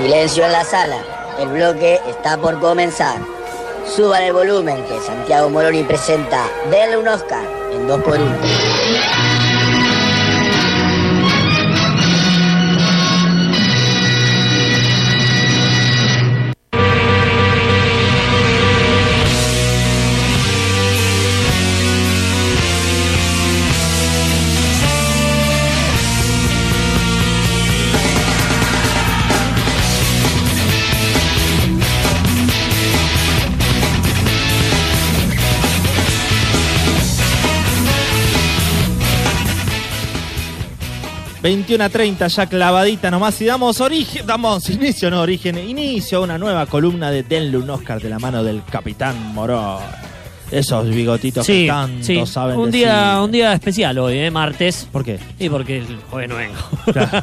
Silencio 0.00 0.46
en 0.46 0.52
la 0.52 0.64
sala. 0.64 0.96
El 1.38 1.48
bloque 1.48 2.00
está 2.08 2.38
por 2.38 2.58
comenzar. 2.58 3.18
Suban 3.86 4.22
el 4.22 4.32
volumen 4.32 4.82
que 4.86 4.98
Santiago 4.98 5.50
Moroni 5.50 5.82
presenta 5.82 6.48
Denle 6.70 6.96
un 6.96 7.06
Oscar 7.06 7.44
en 7.70 7.86
2x1. 7.86 9.39
A 41.42 41.88
30 41.88 42.26
ya 42.28 42.46
clavadita 42.46 43.10
nomás 43.10 43.40
y 43.40 43.46
damos 43.46 43.80
origen, 43.80 44.26
damos 44.26 44.68
inicio, 44.68 45.10
no 45.10 45.22
origen, 45.22 45.56
inicio 45.56 46.18
a 46.18 46.20
una 46.20 46.36
nueva 46.36 46.66
columna 46.66 47.10
de 47.10 47.22
Denle 47.22 47.56
un 47.56 47.70
Oscar 47.70 47.98
de 48.00 48.10
la 48.10 48.18
mano 48.18 48.44
del 48.44 48.62
Capitán 48.64 49.32
Morón. 49.32 49.78
Esos 50.50 50.90
bigotitos 50.90 51.46
que 51.46 51.68
tanto 51.68 52.04
sí. 52.04 52.26
saben 52.26 52.58
un 52.58 52.72
decir. 52.72 52.86
día, 52.86 53.22
un 53.22 53.30
día 53.30 53.52
especial 53.52 53.96
hoy, 53.98 54.18
¿eh? 54.18 54.30
martes. 54.32 54.86
¿Por 54.90 55.04
qué? 55.04 55.18
Y 55.38 55.48
porque 55.48 55.78
el 55.78 55.98
jueves 56.10 56.28
no 56.28 56.36
vengo. 56.36 56.56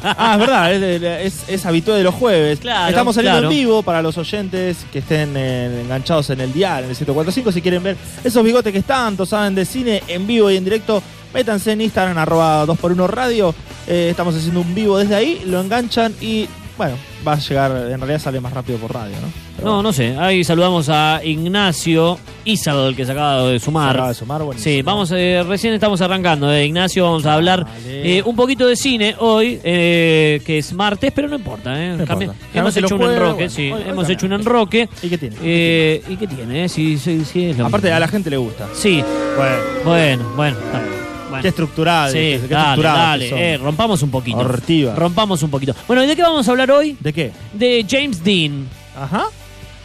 Ah, 0.02 0.32
es 0.32 0.40
verdad, 0.40 0.72
es, 0.72 1.42
es, 1.42 1.48
es 1.48 1.66
habitual 1.66 1.98
de 1.98 2.04
los 2.04 2.14
jueves. 2.14 2.58
Claro, 2.58 2.88
Estamos 2.88 3.14
saliendo 3.14 3.40
claro. 3.40 3.52
en 3.52 3.58
vivo 3.58 3.82
para 3.82 4.00
los 4.00 4.16
oyentes 4.16 4.78
que 4.90 5.00
estén 5.00 5.36
eh, 5.36 5.82
enganchados 5.82 6.30
en 6.30 6.40
el 6.40 6.52
dial, 6.54 6.84
en 6.84 6.90
el 6.90 6.96
145. 6.96 7.52
Si 7.52 7.60
quieren 7.60 7.82
ver 7.82 7.96
esos 8.24 8.42
bigotes 8.42 8.72
que 8.72 8.82
tanto 8.82 9.26
saben 9.26 9.54
de 9.54 9.66
cine 9.66 10.02
en 10.08 10.26
vivo 10.26 10.50
y 10.50 10.56
en 10.56 10.64
directo, 10.64 11.02
métanse 11.34 11.72
en 11.72 11.80
Instagram, 11.82 12.18
arroba 12.18 12.64
2x1 12.66 13.06
radio. 13.08 13.54
Eh, 13.86 14.08
estamos 14.10 14.34
haciendo 14.34 14.60
un 14.60 14.74
vivo 14.74 14.98
desde 14.98 15.14
ahí, 15.14 15.42
lo 15.46 15.60
enganchan 15.60 16.14
y, 16.20 16.46
bueno, 16.76 16.94
va 17.26 17.32
a 17.32 17.38
llegar, 17.38 17.70
en 17.90 17.98
realidad 17.98 18.18
sale 18.20 18.40
más 18.40 18.52
rápido 18.52 18.78
por 18.78 18.92
radio, 18.92 19.14
¿no? 19.20 19.28
Pero 19.56 19.68
No, 19.70 19.82
no 19.82 19.92
sé. 19.92 20.16
Ahí 20.16 20.44
saludamos 20.44 20.88
a 20.88 21.20
Ignacio 21.24 22.16
Isabel, 22.44 22.94
que 22.94 23.04
se 23.04 23.10
acaba 23.12 23.42
de 23.44 23.58
se 23.58 23.64
sumar. 23.64 23.90
acaba 23.90 24.08
de 24.08 24.14
sumar, 24.14 24.42
buenísimo. 24.42 24.72
Sí, 24.76 24.82
vamos, 24.82 25.10
eh, 25.12 25.42
recién 25.48 25.74
estamos 25.74 26.00
arrancando, 26.00 26.52
eh, 26.52 26.64
Ignacio, 26.66 27.02
vamos 27.04 27.26
a 27.26 27.34
hablar 27.34 27.66
eh, 27.86 28.22
un 28.24 28.36
poquito 28.36 28.66
de 28.66 28.76
cine 28.76 29.16
hoy, 29.18 29.58
eh, 29.64 30.40
que 30.46 30.58
es 30.58 30.72
martes, 30.74 31.10
pero 31.14 31.26
no 31.28 31.34
importa, 31.36 31.72
eh. 31.82 31.96
No 31.96 32.04
Cambi- 32.04 32.22
importa. 32.24 32.46
Hemos 32.54 32.76
hecho 32.76 32.94
un 32.94 33.02
enroque, 33.02 33.32
bueno, 33.34 33.50
sí, 33.50 33.62
hoy- 33.62 33.72
hoy 33.72 33.80
hemos 33.82 33.94
también. 33.96 34.10
hecho 34.12 34.26
un 34.26 34.32
enroque. 34.34 34.88
¿Y 35.02 35.08
qué 35.08 35.18
tiene? 35.18 35.36
¿Y 35.36 36.16
qué 36.16 36.26
tiene? 36.28 36.68
Sí, 36.68 36.98
sí, 36.98 37.24
sí, 37.24 37.46
es 37.46 37.58
lo 37.58 37.66
Aparte, 37.66 37.86
mismo. 37.88 37.96
a 37.96 38.00
la 38.00 38.08
gente 38.08 38.30
le 38.30 38.36
gusta. 38.36 38.68
Sí, 38.74 39.02
Bueno, 39.36 39.56
bueno, 39.84 40.32
bueno, 40.36 40.56
bien. 40.72 40.97
Bueno. 41.38 41.42
qué 41.42 41.48
estructurado. 41.48 42.12
Sí, 42.12 42.18
qué 42.18 42.38
dale, 42.48 42.58
estructurado 42.68 42.98
dale, 42.98 43.28
son. 43.30 43.38
eh, 43.38 43.56
rompamos 43.58 44.02
un 44.02 44.10
poquito. 44.10 44.38
Hortiva. 44.38 44.94
Rompamos 44.94 45.42
un 45.42 45.50
poquito. 45.50 45.74
Bueno, 45.86 46.04
¿y 46.04 46.06
de 46.06 46.16
qué 46.16 46.22
vamos 46.22 46.46
a 46.46 46.50
hablar 46.50 46.70
hoy? 46.70 46.96
¿De 47.00 47.12
qué? 47.12 47.32
De 47.52 47.84
James 47.88 48.22
Dean. 48.22 48.66
Ajá. 48.96 49.24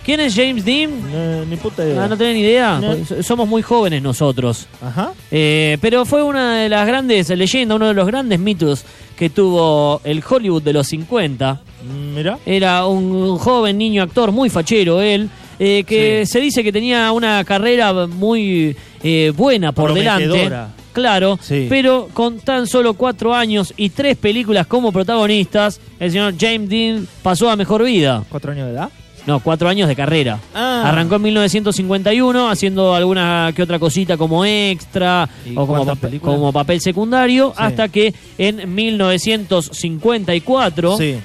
¿Quién 0.05 0.19
es 0.19 0.35
James 0.35 0.65
Dean? 0.65 0.91
No, 1.11 1.45
ni 1.45 1.55
puta 1.55 1.85
idea. 1.85 2.03
Ah, 2.03 2.07
no 2.09 2.17
tienen 2.17 2.35
idea. 2.35 2.77
No. 2.77 2.87
Porque 2.89 3.05
so- 3.05 3.23
Somos 3.23 3.47
muy 3.47 3.61
jóvenes 3.61 4.01
nosotros. 4.01 4.67
Ajá. 4.81 5.13
Eh, 5.31 5.77
pero 5.79 6.03
fue 6.05 6.21
una 6.23 6.57
de 6.57 6.67
las 6.67 6.85
grandes 6.85 7.29
leyendas, 7.29 7.77
uno 7.77 7.87
de 7.87 7.93
los 7.93 8.05
grandes 8.05 8.37
mitos 8.37 8.83
que 9.15 9.29
tuvo 9.29 10.01
el 10.03 10.21
Hollywood 10.27 10.61
de 10.61 10.73
los 10.73 10.87
50. 10.87 11.61
Mm, 11.87 12.15
Mira. 12.15 12.37
Era 12.45 12.85
un 12.85 13.37
joven 13.37 13.77
niño 13.77 14.03
actor 14.03 14.33
muy 14.33 14.49
fachero 14.49 15.01
él, 15.01 15.29
eh, 15.57 15.85
que 15.87 16.23
Sí. 16.25 16.33
se 16.33 16.39
dice 16.41 16.63
que 16.65 16.73
tenía 16.73 17.09
una 17.13 17.41
carrera 17.45 17.93
muy 18.07 18.75
eh, 19.03 19.31
buena 19.33 19.71
por 19.71 19.93
delante. 19.93 20.49
Claro, 20.93 21.37
Sí. 21.41 21.65
pero 21.69 22.07
con 22.13 22.39
tan 22.39 22.67
solo 22.67 22.93
cuatro 22.93 23.33
años 23.35 23.73
y 23.75 23.89
tres 23.89 24.15
películas 24.17 24.67
como 24.67 24.91
protagonistas, 24.91 25.79
el 25.99 26.11
señor 26.11 26.35
James 26.39 26.69
Dean 26.69 27.07
pasó 27.21 27.49
a 27.49 27.55
mejor 27.55 27.83
vida. 27.83 28.23
¿Cuatro 28.29 28.51
años 28.51 28.67
de 28.67 28.73
edad? 28.73 28.89
No, 29.25 29.39
cuatro 29.39 29.69
años 29.69 29.87
de 29.87 29.95
carrera. 29.95 30.37
Ah. 30.53 30.83
Arrancó 30.85 31.15
en 31.15 31.21
1951 31.23 32.49
haciendo 32.49 32.93
alguna 32.93 33.53
que 33.55 33.63
otra 33.63 33.79
cosita 33.79 34.17
como 34.17 34.43
extra 34.43 35.29
¿Y 35.45 35.53
o 35.55 35.65
como, 35.65 35.95
películas? 35.95 36.35
como 36.35 36.51
papel 36.51 36.81
secundario, 36.81 37.49
Sí. 37.51 37.55
hasta 37.57 37.87
que 37.87 38.13
en 38.37 38.75
1954 38.75 40.97
Sí. 40.97 41.15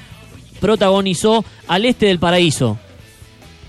protagonizó 0.60 1.44
Al 1.66 1.84
Este 1.84 2.06
del 2.06 2.18
Paraíso. 2.18 2.78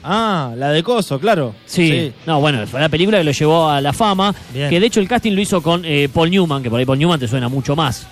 Ah, 0.03 0.53
la 0.55 0.69
de 0.71 0.81
Coso, 0.83 1.19
claro. 1.19 1.53
Sí. 1.65 2.11
No, 2.25 2.39
bueno, 2.39 2.65
fue 2.67 2.79
la 2.79 2.89
película 2.89 3.17
que 3.17 3.23
lo 3.23 3.31
llevó 3.31 3.69
a 3.69 3.81
la 3.81 3.93
fama. 3.93 4.33
Bien. 4.53 4.69
Que 4.69 4.79
de 4.79 4.85
hecho 4.85 4.99
el 4.99 5.07
casting 5.07 5.33
lo 5.33 5.41
hizo 5.41 5.61
con 5.61 5.83
eh, 5.85 6.07
Paul 6.13 6.29
Newman, 6.29 6.63
que 6.63 6.69
por 6.69 6.79
ahí 6.79 6.85
Paul 6.85 6.99
Newman 6.99 7.19
te 7.19 7.27
suena 7.27 7.49
mucho 7.49 7.75
más. 7.75 8.07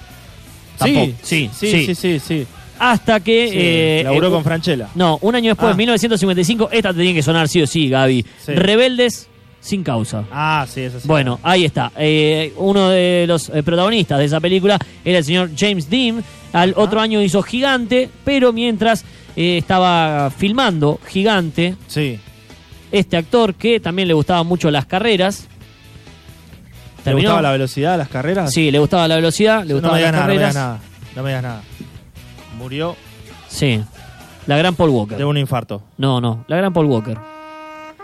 Tampoco. 0.78 1.06
Sí, 1.24 1.50
Sí, 1.54 1.70
sí, 1.72 1.86
sí, 1.86 1.96
sí, 1.96 2.20
sí. 2.20 2.48
Hasta 2.80 3.20
que. 3.22 3.48
Sí, 3.50 3.56
eh, 3.58 4.02
laburó 4.04 4.28
eh, 4.28 4.32
con 4.32 4.44
Franchella. 4.44 4.90
No, 4.96 5.18
un 5.22 5.34
año 5.36 5.50
después, 5.52 5.70
Ah. 5.70 5.72
en 5.72 5.78
1955, 5.78 6.70
esta 6.72 6.94
te 6.94 7.00
tiene 7.00 7.14
que 7.16 7.24
sonar 7.24 7.48
sí 7.48 7.62
o 7.62 7.68
sí, 7.68 7.90
Gaby. 7.90 8.24
Sí. 8.46 8.54
Rebeldes 8.54 9.28
sin 9.60 9.84
causa. 9.84 10.24
Ah, 10.32 10.66
sí, 10.70 10.82
eso 10.82 11.00
sí. 11.00 11.08
Bueno, 11.08 11.40
ahí 11.42 11.66
está. 11.66 11.92
Eh, 11.98 12.54
uno 12.58 12.90
de 12.90 13.26
los 13.28 13.50
protagonistas 13.66 14.20
de 14.20 14.26
esa 14.26 14.40
película 14.40 14.78
era 15.04 15.18
el 15.18 15.24
señor 15.24 15.50
James 15.58 15.90
Dean. 15.90 16.24
Al 16.54 16.74
otro 16.78 17.02
año 17.02 17.22
hizo 17.22 17.42
Gigante, 17.42 18.10
pero 18.24 18.54
mientras 18.54 19.04
eh, 19.38 19.58
estaba 19.58 20.30
filmando 20.32 21.00
Gigante, 21.08 21.76
Sí. 21.88 22.20
este 22.92 23.16
actor 23.16 23.54
que 23.56 23.80
también 23.80 24.08
le 24.10 24.14
gustaban 24.14 24.46
mucho 24.48 24.70
las 24.72 24.86
carreras. 24.86 25.48
¿Te 26.98 27.04
terminó- 27.12 27.30
gustaba 27.30 27.42
la 27.44 27.52
velocidad 27.52 27.92
de 27.94 27.98
las 28.00 28.10
carreras? 28.10 28.52
Sí, 28.52 28.70
le 28.72 28.80
gustaba 28.80 29.08
la 29.08 29.16
velocidad, 29.16 29.62
le 29.64 29.70
no 29.70 29.74
gustaban 29.76 29.96
me 29.96 30.00
digas 30.00 30.12
las 30.14 30.22
nada, 30.22 30.28
no 30.28 30.34
me 30.34 30.34
carreras. 30.34 30.54
digas 30.54 30.56
nada. 30.56 30.80
No 31.16 31.24
me 31.24 31.30
digas 31.30 31.44
nada. 31.44 31.62
Murió 32.58 32.96
Sí, 33.48 33.82
la 34.46 34.58
gran 34.58 34.76
Paul 34.76 34.90
Walker. 34.90 35.18
de 35.18 35.24
un 35.26 35.38
infarto. 35.38 35.84
No, 35.98 36.20
no, 36.20 36.44
la 36.48 36.58
gran 36.58 36.74
Paul 36.74 36.88
Walker. 36.88 37.18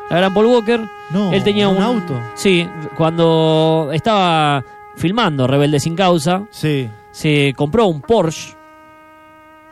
La 0.09 0.17
gran 0.17 0.33
Paul 0.33 0.45
Walker. 0.45 0.81
No, 1.09 1.33
él 1.33 1.43
tenía 1.43 1.67
un 1.67 1.77
un, 1.77 1.83
auto. 1.83 2.19
Sí, 2.35 2.67
cuando 2.95 3.89
estaba 3.93 4.63
filmando 4.95 5.47
Rebelde 5.47 5.79
sin 5.79 5.95
causa, 5.95 6.43
Sí. 6.51 6.87
se 7.11 7.53
compró 7.57 7.87
un 7.87 8.01
Porsche. 8.01 8.53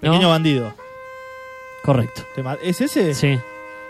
¿no? 0.01 0.11
Pequeño 0.13 0.29
bandido. 0.29 0.73
Correcto. 1.83 2.23
¿Te 2.35 2.43
ma- 2.43 2.57
¿Es 2.61 2.79
ese? 2.81 3.13
Sí. 3.13 3.39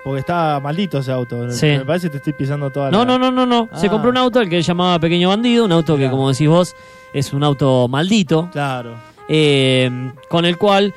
Porque 0.03 0.19
está 0.22 0.59
maldito 0.59 0.97
ese 1.00 1.12
auto. 1.12 1.50
Sí. 1.52 1.68
Me 1.68 1.85
parece 1.85 2.07
que 2.07 2.12
te 2.13 2.18
estoy 2.18 2.34
pisando 2.34 2.69
toda 2.72 2.90
No, 2.90 3.00
la... 3.00 3.06
no, 3.06 3.19
no, 3.19 3.31
no, 3.31 3.46
no. 3.46 3.69
Se 3.78 3.88
Ah. 3.88 3.90
compró 3.90 4.09
un 4.09 4.18
auto 4.18 4.40
al 4.40 4.50
que 4.50 4.57
él 4.57 4.63
llamaba 4.63 4.97
Pequeño 5.00 5.29
Bandido, 5.29 5.66
un 5.66 5.72
auto 5.72 5.97
que, 5.97 6.09
como 6.09 6.29
decís 6.31 6.47
vos, 6.47 6.75
es 7.13 7.34
un 7.34 7.44
auto 7.44 7.88
maldito, 7.88 8.50
Claro. 8.52 8.96
eh, 9.28 10.12
con 10.29 10.46
el 10.46 10.57
cual, 10.57 10.94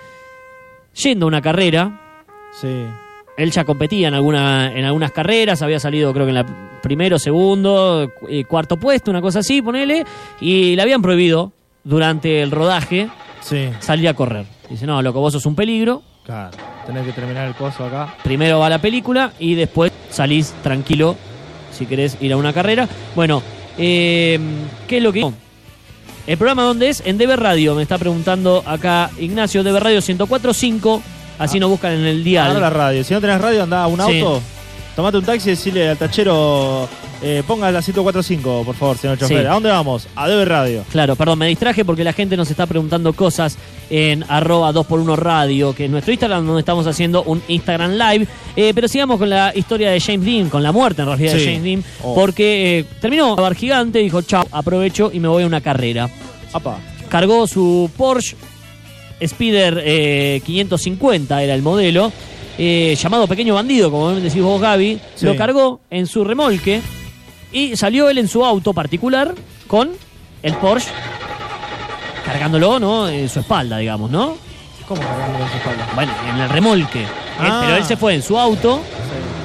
yendo 0.94 1.26
a 1.26 1.28
una 1.28 1.42
carrera, 1.42 2.00
Sí. 2.60 2.86
él 3.36 3.50
ya 3.50 3.64
competía 3.64 4.08
en, 4.08 4.14
alguna, 4.14 4.72
en 4.72 4.84
algunas 4.84 5.10
carreras, 5.10 5.60
había 5.60 5.80
salido 5.80 6.12
creo 6.12 6.24
que 6.24 6.30
en 6.30 6.36
la 6.36 6.46
primero, 6.80 7.18
segundo, 7.18 8.10
eh, 8.28 8.44
cuarto 8.44 8.76
puesto, 8.78 9.10
una 9.10 9.20
cosa 9.20 9.40
así, 9.40 9.60
ponele, 9.60 10.04
y 10.40 10.76
le 10.76 10.82
habían 10.82 11.02
prohibido 11.02 11.52
durante 11.82 12.40
el 12.42 12.50
rodaje 12.50 13.08
Sí. 13.40 13.68
salir 13.80 14.08
a 14.08 14.14
correr. 14.14 14.46
Dice, 14.70 14.86
no, 14.86 15.02
loco, 15.02 15.20
vos 15.20 15.32
sos 15.34 15.44
un 15.46 15.54
peligro, 15.56 16.02
Claro. 16.24 16.56
Tenés 16.86 17.06
que 17.06 17.12
terminar 17.12 17.46
el 17.48 17.54
coso 17.54 17.84
acá. 17.84 18.14
primero 18.22 18.58
va 18.58 18.68
la 18.68 18.78
película 18.78 19.32
y 19.38 19.54
después 19.54 19.90
salís 20.10 20.52
tranquilo 20.62 21.16
si 21.72 21.86
querés 21.86 22.16
ir 22.20 22.32
a 22.32 22.36
una 22.36 22.52
carrera. 22.52 22.88
Bueno, 23.16 23.42
eh, 23.78 24.38
¿qué 24.86 24.98
es 24.98 25.02
lo 25.02 25.12
que... 25.12 25.28
El 26.26 26.38
programa 26.38 26.62
dónde 26.62 26.88
es? 26.88 27.02
En 27.04 27.18
DB 27.18 27.36
Radio, 27.36 27.74
me 27.74 27.82
está 27.82 27.98
preguntando 27.98 28.62
acá 28.66 29.10
Ignacio, 29.18 29.62
DB 29.62 29.78
Radio 29.78 30.00
1045, 30.06 31.02
así 31.38 31.58
nos 31.60 31.68
buscan 31.68 31.92
en 31.92 32.04
el 32.06 32.24
dial. 32.24 32.44
Agarra 32.50 32.60
la 32.60 32.70
radio. 32.70 33.04
Si 33.04 33.12
no 33.12 33.20
tenés 33.20 33.40
radio, 33.40 33.62
andá 33.64 33.82
a 33.82 33.86
un 33.88 34.00
Sí. 34.06 34.20
auto. 34.20 34.40
Tomate 34.96 35.18
un 35.18 35.24
taxi 35.24 35.48
y 35.48 35.50
decirle 35.52 35.88
al 35.88 35.96
tachero, 35.98 36.88
eh, 37.20 37.42
ponga 37.46 37.68
la 37.72 37.80
1045, 37.80 38.62
por 38.64 38.76
favor, 38.76 38.96
señor 38.96 39.18
chofer. 39.18 39.40
Sí. 39.40 39.46
¿A 39.46 39.52
dónde 39.54 39.68
vamos? 39.68 40.06
A 40.14 40.28
DB 40.28 40.44
Radio. 40.44 40.84
Claro, 40.92 41.16
perdón, 41.16 41.40
me 41.40 41.48
distraje 41.48 41.84
porque 41.84 42.04
la 42.04 42.12
gente 42.12 42.36
nos 42.36 42.48
está 42.48 42.66
preguntando 42.66 43.12
cosas 43.12 43.58
en 43.90 44.24
arroba 44.28 44.72
2x1 44.72 45.16
radio, 45.16 45.74
que 45.74 45.86
es 45.86 45.90
nuestro 45.90 46.12
Instagram, 46.12 46.46
donde 46.46 46.60
estamos 46.60 46.86
haciendo 46.86 47.24
un 47.24 47.42
Instagram 47.48 47.92
Live. 47.94 48.28
Eh, 48.54 48.70
pero 48.72 48.86
sigamos 48.86 49.18
con 49.18 49.28
la 49.30 49.52
historia 49.56 49.90
de 49.90 50.00
James 50.00 50.24
Dean, 50.24 50.48
con 50.48 50.62
la 50.62 50.70
muerte 50.70 51.02
en 51.02 51.08
realidad 51.08 51.32
de. 51.34 51.44
James 51.44 51.62
Dean, 51.64 51.84
Oh. 52.04 52.14
porque 52.14 52.78
eh, 52.78 52.84
terminó 53.00 53.34
bar 53.34 53.56
gigante, 53.56 53.98
dijo, 53.98 54.22
chao, 54.22 54.46
aprovecho 54.52 55.10
y 55.12 55.18
me 55.18 55.26
voy 55.26 55.42
a 55.42 55.46
una 55.46 55.60
carrera. 55.60 56.08
Apa. 56.52 56.78
Cargó 57.08 57.48
su 57.48 57.90
Porsche 57.96 58.36
Spider 59.20 59.82
eh, 59.84 60.40
550, 60.44 61.42
era 61.42 61.54
el 61.54 61.62
modelo, 61.62 62.12
eh, 62.58 62.96
llamado 63.00 63.26
Pequeño 63.26 63.54
Bandido, 63.54 63.90
como 63.90 64.12
decís 64.12 64.42
vos, 64.42 64.60
Gaby. 64.60 65.00
Sí. 65.16 65.26
Lo 65.26 65.36
cargó 65.36 65.80
en 65.90 66.06
su 66.06 66.24
remolque 66.24 66.80
y 67.52 67.76
salió 67.76 68.08
él 68.08 68.18
en 68.18 68.28
su 68.28 68.44
auto 68.44 68.72
particular 68.72 69.34
con 69.66 69.90
el 70.42 70.54
Porsche 70.54 70.90
cargándolo, 72.24 72.78
¿no? 72.80 73.08
En 73.08 73.28
su 73.28 73.40
espalda, 73.40 73.78
digamos, 73.78 74.10
¿no? 74.10 74.36
¿Cómo 74.88 75.00
cargando 75.00 75.38
con 75.38 75.50
su 75.50 75.56
espalda? 75.56 75.88
Bueno, 75.94 76.12
en 76.34 76.40
el 76.40 76.48
remolque. 76.48 77.02
Él- 77.02 77.08
Ah. 77.38 77.62
pero 77.64 77.76
él 77.76 77.84
se 77.84 77.96
fue 77.96 78.14
en 78.14 78.22
su 78.22 78.38
auto 78.38 78.80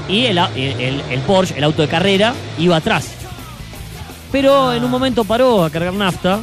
Sí. 0.08 0.14
y 0.14 0.26
el, 0.26 0.38
a- 0.38 0.50
el- 0.56 1.02
el- 1.10 1.20
Porsche, 1.22 1.58
el 1.58 1.64
auto 1.64 1.82
de 1.82 1.88
carrera, 1.88 2.34
iba 2.58 2.76
atrás. 2.78 3.08
Pero 4.32 4.74
en 4.74 4.84
un 4.84 4.92
momento 4.92 5.24
paró 5.24 5.64
a 5.64 5.70
cargar 5.70 5.94
nafta. 5.94 6.38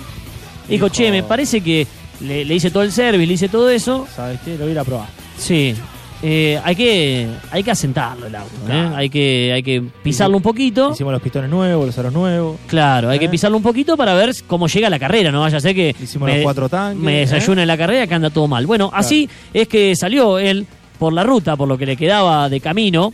Dijo, 0.68 0.86
Dijo- 0.86 0.88
che, 0.88 1.10
me 1.10 1.22
parece 1.22 1.60
que 1.60 1.86
le, 2.20 2.44
le 2.44 2.54
hice 2.54 2.70
todo 2.70 2.82
el 2.82 2.90
service, 2.92 3.26
le 3.26 3.32
hice 3.34 3.48
todo 3.48 3.70
eso. 3.70 4.06
¿Sabes 4.14 4.40
qué? 4.44 4.52
Lo 4.52 4.60
voy 4.60 4.68
a 4.68 4.72
ir 4.72 4.78
a 4.80 4.84
probar. 4.84 5.08
Sí. 5.38 5.74
Eh, 6.22 6.58
hay 6.64 6.74
que 6.74 7.28
hay 7.50 7.62
que 7.62 7.70
asentarlo 7.70 8.26
el 8.26 8.34
auto, 8.34 8.54
¿eh? 8.70 8.90
Hay 8.94 9.10
que 9.10 9.52
hay 9.52 9.62
que 9.62 9.82
pisarlo 10.02 10.38
un 10.38 10.42
poquito. 10.42 10.92
Hicimos 10.92 11.12
los 11.12 11.20
pistones 11.20 11.50
nuevos, 11.50 11.86
los 11.86 11.98
aros 11.98 12.12
nuevos. 12.12 12.58
Claro, 12.66 13.10
hay 13.10 13.18
que 13.18 13.26
¿Eh? 13.26 13.28
pisarlo 13.28 13.56
un 13.58 13.62
poquito 13.62 13.96
para 13.96 14.14
ver 14.14 14.34
cómo 14.46 14.66
llega 14.66 14.88
la 14.88 14.98
carrera, 14.98 15.30
no 15.30 15.40
vaya 15.40 15.58
a 15.58 15.60
ser 15.60 15.74
que 15.74 15.94
Hicimos 16.02 16.30
los 16.30 16.38
cuatro 16.42 16.68
tanques, 16.68 17.02
me 17.02 17.18
desayune 17.18 17.62
en 17.62 17.68
la 17.68 17.76
carrera 17.76 18.06
que 18.06 18.14
anda 18.14 18.30
todo 18.30 18.48
mal. 18.48 18.66
Bueno, 18.66 18.90
así 18.94 19.28
es 19.52 19.68
que 19.68 19.94
salió 19.94 20.38
él 20.38 20.66
por 20.98 21.12
la 21.12 21.22
ruta, 21.22 21.54
por 21.54 21.68
lo 21.68 21.76
que 21.76 21.84
le 21.84 21.96
quedaba 21.96 22.48
de 22.48 22.60
camino, 22.60 23.12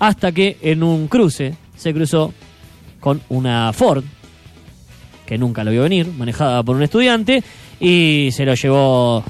hasta 0.00 0.32
que 0.32 0.58
en 0.62 0.82
un 0.82 1.06
cruce 1.06 1.54
se 1.76 1.94
cruzó 1.94 2.34
con 2.98 3.22
una 3.28 3.72
Ford, 3.72 4.02
que 5.24 5.38
nunca 5.38 5.62
lo 5.62 5.70
vio 5.70 5.82
venir, 5.82 6.08
manejada 6.08 6.64
por 6.64 6.74
un 6.74 6.82
estudiante, 6.82 7.44
y 7.78 8.30
se 8.32 8.44
lo 8.44 8.54
llevó 8.54 9.22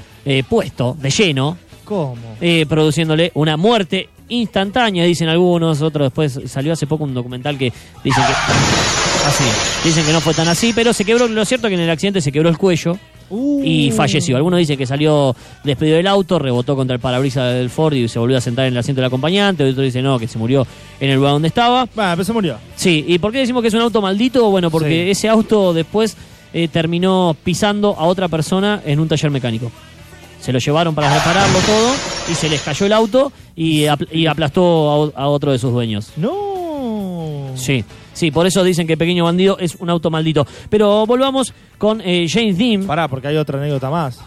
puesto 0.49 0.97
de 0.99 1.09
lleno 1.11 1.57
¿Cómo? 1.85 2.15
eh, 2.39 2.65
produciéndole 2.67 3.31
una 3.35 3.57
muerte 3.57 4.09
instantánea, 4.29 5.03
dicen 5.03 5.27
algunos, 5.27 5.81
otros 5.81 6.05
después 6.07 6.39
salió 6.49 6.71
hace 6.73 6.87
poco 6.87 7.03
un 7.03 7.13
documental 7.13 7.57
que 7.57 7.73
dicen 8.03 8.23
que 8.23 8.33
así, 9.27 9.43
dicen 9.83 10.05
que 10.05 10.13
no 10.13 10.21
fue 10.21 10.33
tan 10.33 10.47
así, 10.47 10.71
pero 10.73 10.93
se 10.93 11.03
quebró, 11.03 11.27
lo 11.27 11.43
cierto 11.45 11.67
es 11.67 11.71
que 11.71 11.75
en 11.75 11.81
el 11.81 11.89
accidente 11.89 12.21
se 12.21 12.31
quebró 12.31 12.49
el 12.49 12.57
cuello 12.57 12.97
Uh. 13.33 13.63
y 13.63 13.91
falleció. 13.91 14.35
Algunos 14.35 14.59
dicen 14.59 14.77
que 14.77 14.85
salió 14.85 15.33
despedido 15.63 15.95
del 15.95 16.07
auto, 16.07 16.37
rebotó 16.37 16.75
contra 16.75 16.95
el 16.95 16.99
parabrisas 16.99 17.53
del 17.53 17.69
Ford 17.69 17.93
y 17.93 18.09
se 18.09 18.19
volvió 18.19 18.37
a 18.37 18.41
sentar 18.41 18.65
en 18.65 18.73
el 18.73 18.77
asiento 18.79 18.99
del 18.99 19.07
acompañante, 19.07 19.63
otros 19.63 19.85
dicen 19.85 20.03
no, 20.03 20.19
que 20.19 20.27
se 20.27 20.37
murió 20.37 20.67
en 20.99 21.09
el 21.11 21.15
lugar 21.15 21.31
donde 21.31 21.47
estaba. 21.47 21.85
Va, 21.97 22.11
pero 22.11 22.25
se 22.25 22.33
murió. 22.33 22.57
Sí, 22.75 23.05
¿y 23.07 23.19
por 23.19 23.31
qué 23.31 23.37
decimos 23.37 23.61
que 23.61 23.69
es 23.69 23.73
un 23.73 23.79
auto 23.79 24.01
maldito? 24.01 24.49
Bueno, 24.51 24.69
porque 24.69 25.05
Sí. 25.05 25.11
ese 25.11 25.29
auto 25.29 25.73
después 25.73 26.17
eh, 26.53 26.67
terminó 26.67 27.33
pisando 27.41 27.95
a 27.97 28.03
otra 28.03 28.27
persona 28.27 28.81
en 28.85 28.99
un 28.99 29.07
taller 29.07 29.31
mecánico. 29.31 29.71
Se 30.41 30.51
lo 30.51 30.59
llevaron 30.59 30.95
para 30.95 31.13
repararlo 31.13 31.59
todo 31.59 31.91
y 32.31 32.35
se 32.35 32.49
les 32.49 32.61
cayó 32.61 32.85
el 32.87 32.93
auto 32.93 33.31
y, 33.55 33.83
apl- 33.83 34.07
y 34.11 34.25
aplastó 34.25 35.13
a, 35.15 35.27
otro 35.27 35.51
de 35.51 35.59
sus 35.59 35.71
dueños. 35.71 36.11
No. 36.17 37.51
Sí, 37.55 37.83
sí, 38.13 38.31
por 38.31 38.47
eso 38.47 38.63
dicen 38.63 38.87
que 38.87 38.97
Pequeño 38.97 39.25
Bandido 39.25 39.57
es 39.59 39.75
un 39.75 39.89
auto 39.89 40.09
maldito. 40.09 40.45
Pero 40.69 41.05
volvamos 41.05 41.53
con 41.77 42.01
eh, 42.03 42.27
James 42.29 42.57
Dean. 42.57 42.85
Pará, 42.85 43.07
porque 43.07 43.27
hay 43.27 43.37
otra 43.37 43.59
anécdota 43.59 43.89
más. 43.89 44.19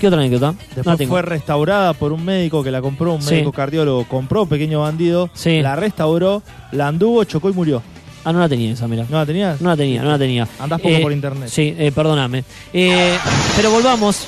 ¿Qué 0.00 0.08
otra 0.08 0.18
anécdota? 0.18 0.54
Después 0.74 0.98
No 0.98 1.06
fue 1.06 1.22
restaurada 1.22 1.92
por 1.92 2.12
un 2.12 2.24
médico 2.24 2.64
que 2.64 2.72
la 2.72 2.82
compró, 2.82 3.14
un 3.14 3.22
Sí. 3.22 3.34
médico 3.34 3.52
cardiólogo. 3.52 4.04
Compró 4.08 4.46
Pequeño 4.46 4.80
Bandido, 4.80 5.30
Sí. 5.34 5.62
la 5.62 5.76
restauró, 5.76 6.42
la 6.72 6.88
anduvo, 6.88 7.22
chocó 7.22 7.48
y 7.48 7.52
murió. 7.52 7.80
Ah, 8.24 8.32
no 8.32 8.40
la 8.40 8.48
tenía 8.48 8.72
esa, 8.72 8.88
mira. 8.88 9.06
¿No 9.08 9.18
la 9.18 9.26
tenías? 9.26 9.60
No 9.60 9.68
la 9.70 9.76
tenía, 9.76 10.02
no 10.02 10.10
la 10.10 10.18
tenía. 10.18 10.48
Andás 10.58 10.80
poco 10.80 11.00
por 11.00 11.12
internet. 11.12 11.48
Sí, 11.48 11.74
eh, 11.78 11.92
perdóname. 11.94 12.42
Eh, 12.72 13.16
pero 13.54 13.70
volvamos. 13.70 14.26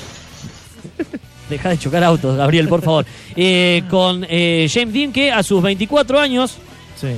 Deja 1.51 1.69
de 1.71 1.79
chocar 1.79 2.03
autos, 2.05 2.37
Gabriel, 2.37 2.69
por 2.69 2.81
favor. 2.83 3.05
Eh, 3.37 3.83
con 3.91 4.25
eh, 4.29 4.67
James 4.73 4.95
Dean, 4.95 5.13
que 5.13 5.31
a 5.31 5.43
sus 5.43 5.63
24 5.63 6.19
años 6.19 6.57
Sí. 6.97 7.09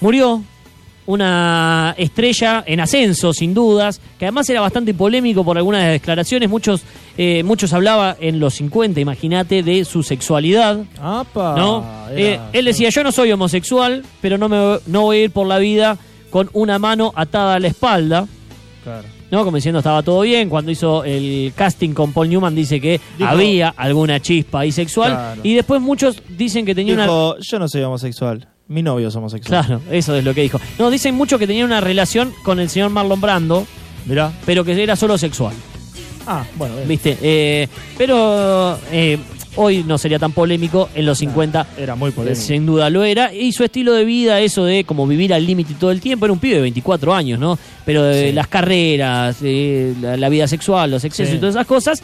murió. 0.00 0.42
Una 1.08 1.94
estrella 1.96 2.64
en 2.66 2.80
ascenso, 2.80 3.32
sin 3.32 3.54
dudas, 3.54 4.00
que 4.18 4.24
además 4.24 4.50
era 4.50 4.60
bastante 4.60 4.92
polémico 4.92 5.44
por 5.44 5.56
algunas 5.56 5.88
declaraciones. 5.88 6.50
Muchos, 6.50 6.82
eh, 7.16 7.44
muchos 7.44 7.72
hablaba 7.72 8.16
en 8.18 8.40
los 8.40 8.54
50, 8.54 8.98
imagínate, 9.00 9.62
de 9.62 9.84
su 9.84 10.02
sexualidad. 10.02 10.80
¡Apa! 11.00 11.54
¿no? 11.56 11.86
Eh, 12.10 12.40
él 12.52 12.64
decía, 12.64 12.88
yo 12.88 13.04
no 13.04 13.12
soy 13.12 13.30
homosexual, 13.30 14.04
pero 14.20 14.36
no, 14.36 14.48
me, 14.48 14.80
no 14.88 15.02
voy 15.02 15.18
a 15.18 15.22
ir 15.24 15.30
por 15.30 15.46
la 15.46 15.58
vida 15.58 15.96
con 16.30 16.50
una 16.54 16.80
mano 16.80 17.12
atada 17.14 17.54
a 17.54 17.60
la 17.60 17.68
espalda. 17.68 18.26
Claro. 18.82 19.06
¿No? 19.30 19.44
Como 19.44 19.56
diciendo 19.56 19.78
estaba 19.80 20.02
todo 20.02 20.20
bien. 20.22 20.48
Cuando 20.48 20.70
hizo 20.70 21.04
el 21.04 21.52
casting 21.56 21.90
con 21.90 22.12
Paul 22.12 22.28
Newman 22.28 22.54
dice 22.54 22.80
que 22.80 23.00
Dijo- 23.18 23.28
había 23.30 23.68
alguna 23.76 24.20
chispa 24.20 24.62
bisexual. 24.62 25.12
Claro. 25.12 25.40
Y 25.44 25.54
después 25.54 25.80
muchos 25.80 26.22
dicen 26.36 26.64
que 26.66 26.74
tenía 26.74 26.94
una... 26.94 27.04
Dijo, 27.04 27.36
yo 27.38 27.58
no 27.58 27.68
soy 27.68 27.82
homosexual. 27.82 28.48
Mi 28.68 28.82
novio 28.82 29.08
es 29.08 29.14
homosexual. 29.16 29.64
Claro, 29.64 29.80
eso 29.90 30.14
es 30.16 30.24
lo 30.24 30.34
que 30.34 30.42
dijo. 30.42 30.60
No, 30.78 30.90
dicen 30.90 31.14
mucho 31.14 31.38
que 31.38 31.46
tenía 31.46 31.64
una 31.64 31.80
relación 31.80 32.32
con 32.42 32.58
el 32.58 32.68
señor 32.68 32.90
Marlon 32.90 33.20
Brando, 33.20 33.64
Mirá. 34.06 34.32
pero 34.44 34.64
que 34.64 34.82
era 34.82 34.96
solo 34.96 35.16
sexual. 35.18 35.54
Ah, 36.26 36.44
bueno. 36.56 36.74
bien. 36.74 36.88
¿Viste? 36.88 37.16
Eh, 37.22 37.68
pero 37.96 38.76
eh, 38.90 39.18
hoy 39.56 39.82
no 39.84 39.98
sería 39.98 40.18
tan 40.18 40.32
polémico. 40.32 40.88
En 40.94 41.04
los 41.06 41.18
50 41.18 41.66
Era 41.78 41.94
muy 41.96 42.10
polémico. 42.12 42.40
Sin 42.40 42.64
duda 42.66 42.88
lo 42.90 43.04
era. 43.04 43.34
Y 43.34 43.52
su 43.52 43.64
estilo 43.64 43.92
de 43.94 44.04
vida, 44.04 44.40
eso 44.40 44.64
de 44.64 44.84
como 44.84 45.06
vivir 45.06 45.34
al 45.34 45.44
límite 45.46 45.74
todo 45.74 45.90
el 45.90 46.00
tiempo, 46.00 46.24
era 46.26 46.32
un 46.32 46.38
pibe 46.38 46.56
de 46.56 46.62
24 46.62 47.14
años, 47.14 47.38
¿no? 47.38 47.58
Pero 47.84 48.04
de 48.04 48.28
Sí. 48.28 48.32
las 48.32 48.48
carreras, 48.48 49.36
eh, 49.42 49.94
la, 50.00 50.16
la 50.16 50.28
vida 50.28 50.46
sexual, 50.46 50.90
los 50.90 51.04
excesos 51.04 51.30
Sí. 51.32 51.36
y 51.36 51.40
todas 51.40 51.54
esas 51.56 51.66
cosas, 51.66 52.02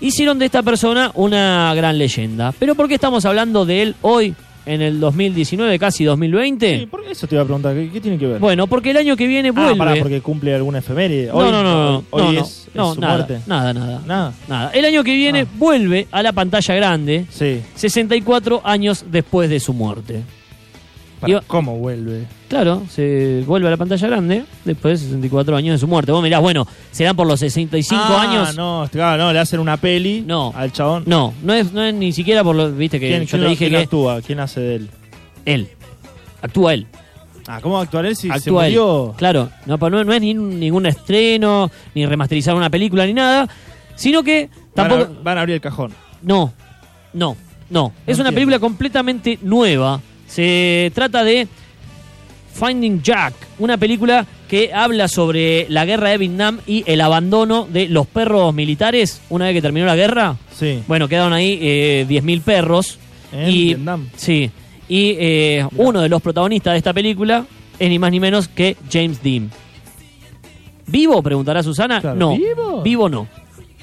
hicieron 0.00 0.38
de 0.38 0.46
esta 0.46 0.62
persona 0.62 1.10
una 1.14 1.72
gran 1.74 1.98
leyenda. 1.98 2.52
Pero 2.58 2.74
¿por 2.74 2.88
qué 2.88 2.94
estamos 2.94 3.24
hablando 3.24 3.64
de 3.64 3.82
él 3.82 3.94
hoy, 4.02 4.34
en 4.66 4.80
el 4.82 5.00
2019, 5.00 5.78
casi 5.78 6.04
2020? 6.04 6.78
Sí, 6.80 6.86
por 6.86 7.04
eso 7.04 7.26
te 7.26 7.34
iba 7.34 7.42
a 7.42 7.44
preguntar, 7.44 7.74
¿qué, 7.74 7.90
qué 7.90 8.00
tiene 8.00 8.18
que 8.18 8.26
ver? 8.26 8.38
Bueno, 8.38 8.66
porque 8.66 8.90
el 8.90 8.96
año 8.96 9.16
que 9.16 9.26
viene 9.26 9.48
ah, 9.48 9.52
vuelve. 9.52 9.76
pará, 9.76 9.94
porque 10.00 10.20
cumple 10.20 10.54
alguna 10.54 10.78
efeméride. 10.78 11.26
no, 11.28 11.34
Hoy- 11.34 11.50
no, 11.50 11.62
no, 11.62 11.92
no, 11.92 12.04
Hoy 12.10 12.22
no, 12.22 12.32
no, 12.32 12.40
es, 12.40 12.68
su 12.94 13.00
nada, 13.00 13.16
muerte. 13.16 13.38
nada, 13.46 13.74
nada, 13.74 14.02
Nada. 14.06 14.32
nada. 14.48 14.70
El 14.72 14.84
año 14.84 15.02
que 15.04 15.14
viene 15.14 15.40
Ah. 15.42 15.46
vuelve 15.58 16.06
a 16.10 16.22
la 16.22 16.32
pantalla 16.32 16.74
grande, 16.74 17.26
Sí. 17.30 17.60
64 17.74 18.60
años 18.64 19.04
después 19.10 19.50
de 19.50 19.58
su 19.60 19.72
muerte. 19.72 20.22
Iba- 21.26 21.42
¿Cómo 21.46 21.76
vuelve? 21.78 22.26
Claro, 22.52 22.82
se 22.90 23.42
vuelve 23.46 23.68
a 23.68 23.70
la 23.70 23.78
pantalla 23.78 24.06
grande 24.08 24.44
después 24.66 25.00
de 25.00 25.06
64 25.06 25.56
años 25.56 25.72
de 25.72 25.78
su 25.78 25.88
muerte. 25.88 26.12
Vos 26.12 26.22
mirás, 26.22 26.42
bueno, 26.42 26.66
serán 26.90 27.16
por 27.16 27.26
los 27.26 27.40
65 27.40 28.02
Ah, 28.06 28.20
años. 28.20 28.54
No, 28.58 28.86
claro, 28.92 29.22
no, 29.24 29.32
le 29.32 29.38
hacen 29.38 29.58
una 29.58 29.78
peli 29.78 30.20
No. 30.26 30.52
al 30.54 30.70
chabón. 30.70 31.04
No, 31.06 31.32
no 31.42 31.54
es, 31.54 31.72
no 31.72 31.82
es 31.82 31.94
ni 31.94 32.12
siquiera 32.12 32.44
por 32.44 32.54
lo. 32.54 32.70
Viste 32.70 33.00
que 33.00 33.08
¿Quién, 33.08 33.22
yo 33.22 33.28
quién 33.30 33.42
te 33.42 33.48
dije 33.48 33.68
quién 33.68 33.70
que. 33.70 33.84
actúa? 33.84 34.20
¿Quién 34.20 34.40
hace 34.40 34.60
de 34.60 34.74
él? 34.76 34.90
Él. 35.46 35.68
Actúa 36.42 36.74
él. 36.74 36.86
Ah, 37.46 37.60
¿cómo 37.62 37.76
va 37.76 37.80
a 37.80 37.84
actuar 37.84 38.04
él 38.04 38.16
si 38.16 38.28
se 38.28 38.34
actúa 38.34 38.66
él. 38.66 38.72
murió? 38.74 39.14
Claro, 39.16 39.48
no, 39.64 39.78
no, 39.78 40.04
no 40.04 40.12
es 40.12 40.20
ni 40.20 40.34
ningún 40.34 40.84
estreno, 40.84 41.70
ni 41.94 42.04
remasterizar 42.04 42.54
una 42.54 42.68
película, 42.68 43.06
ni 43.06 43.14
nada. 43.14 43.48
Sino 43.94 44.22
que 44.22 44.50
Van 44.76 44.86
a- 44.86 44.88
tampoco. 44.90 45.22
Van 45.22 45.38
a, 45.38 45.40
abrir 45.40 45.54
el 45.54 45.60
cajón. 45.62 45.92
No, 46.20 46.52
no, 47.14 47.34
no. 47.70 47.94
es 48.06 48.18
una 48.18 48.30
película 48.30 48.58
completamente 48.58 49.38
nueva. 49.40 50.02
Se 50.26 50.92
trata 50.94 51.24
de 51.24 51.48
Finding 52.52 53.02
Jack, 53.02 53.34
una 53.58 53.76
película 53.76 54.26
que 54.48 54.72
habla 54.72 55.08
sobre 55.08 55.66
la 55.70 55.84
guerra 55.84 56.10
de 56.10 56.18
Vietnam 56.18 56.60
y 56.66 56.84
el 56.86 57.00
abandono 57.00 57.66
de 57.70 57.88
los 57.88 58.06
perros 58.06 58.54
militares 58.54 59.22
una 59.30 59.46
vez 59.46 59.54
que 59.54 59.62
terminó 59.62 59.86
la 59.86 59.96
guerra. 59.96 60.36
Sí. 60.54 60.82
Bueno, 60.86 61.08
quedaron 61.08 61.32
ahí 61.32 61.58
eh, 61.60 62.06
10.000 62.08 62.42
perros. 62.42 62.98
En 63.32 63.48
y, 63.48 63.64
Vietnam. 63.64 64.08
Sí. 64.14 64.50
Y 64.88 65.16
eh, 65.18 65.66
uno 65.76 66.02
de 66.02 66.08
los 66.08 66.20
protagonistas 66.20 66.74
de 66.74 66.78
esta 66.78 66.92
película 66.92 67.46
es 67.78 67.88
ni 67.88 67.98
más 67.98 68.10
ni 68.10 68.20
menos 68.20 68.48
que 68.48 68.76
James 68.92 69.22
Dean. 69.22 69.50
¿Vivo? 70.86 71.22
Preguntará 71.22 71.62
Susana. 71.62 72.00
Claro, 72.00 72.16
no. 72.16 72.36
¿vivo? 72.36 72.82
Vivo 72.82 73.08
no. 73.08 73.26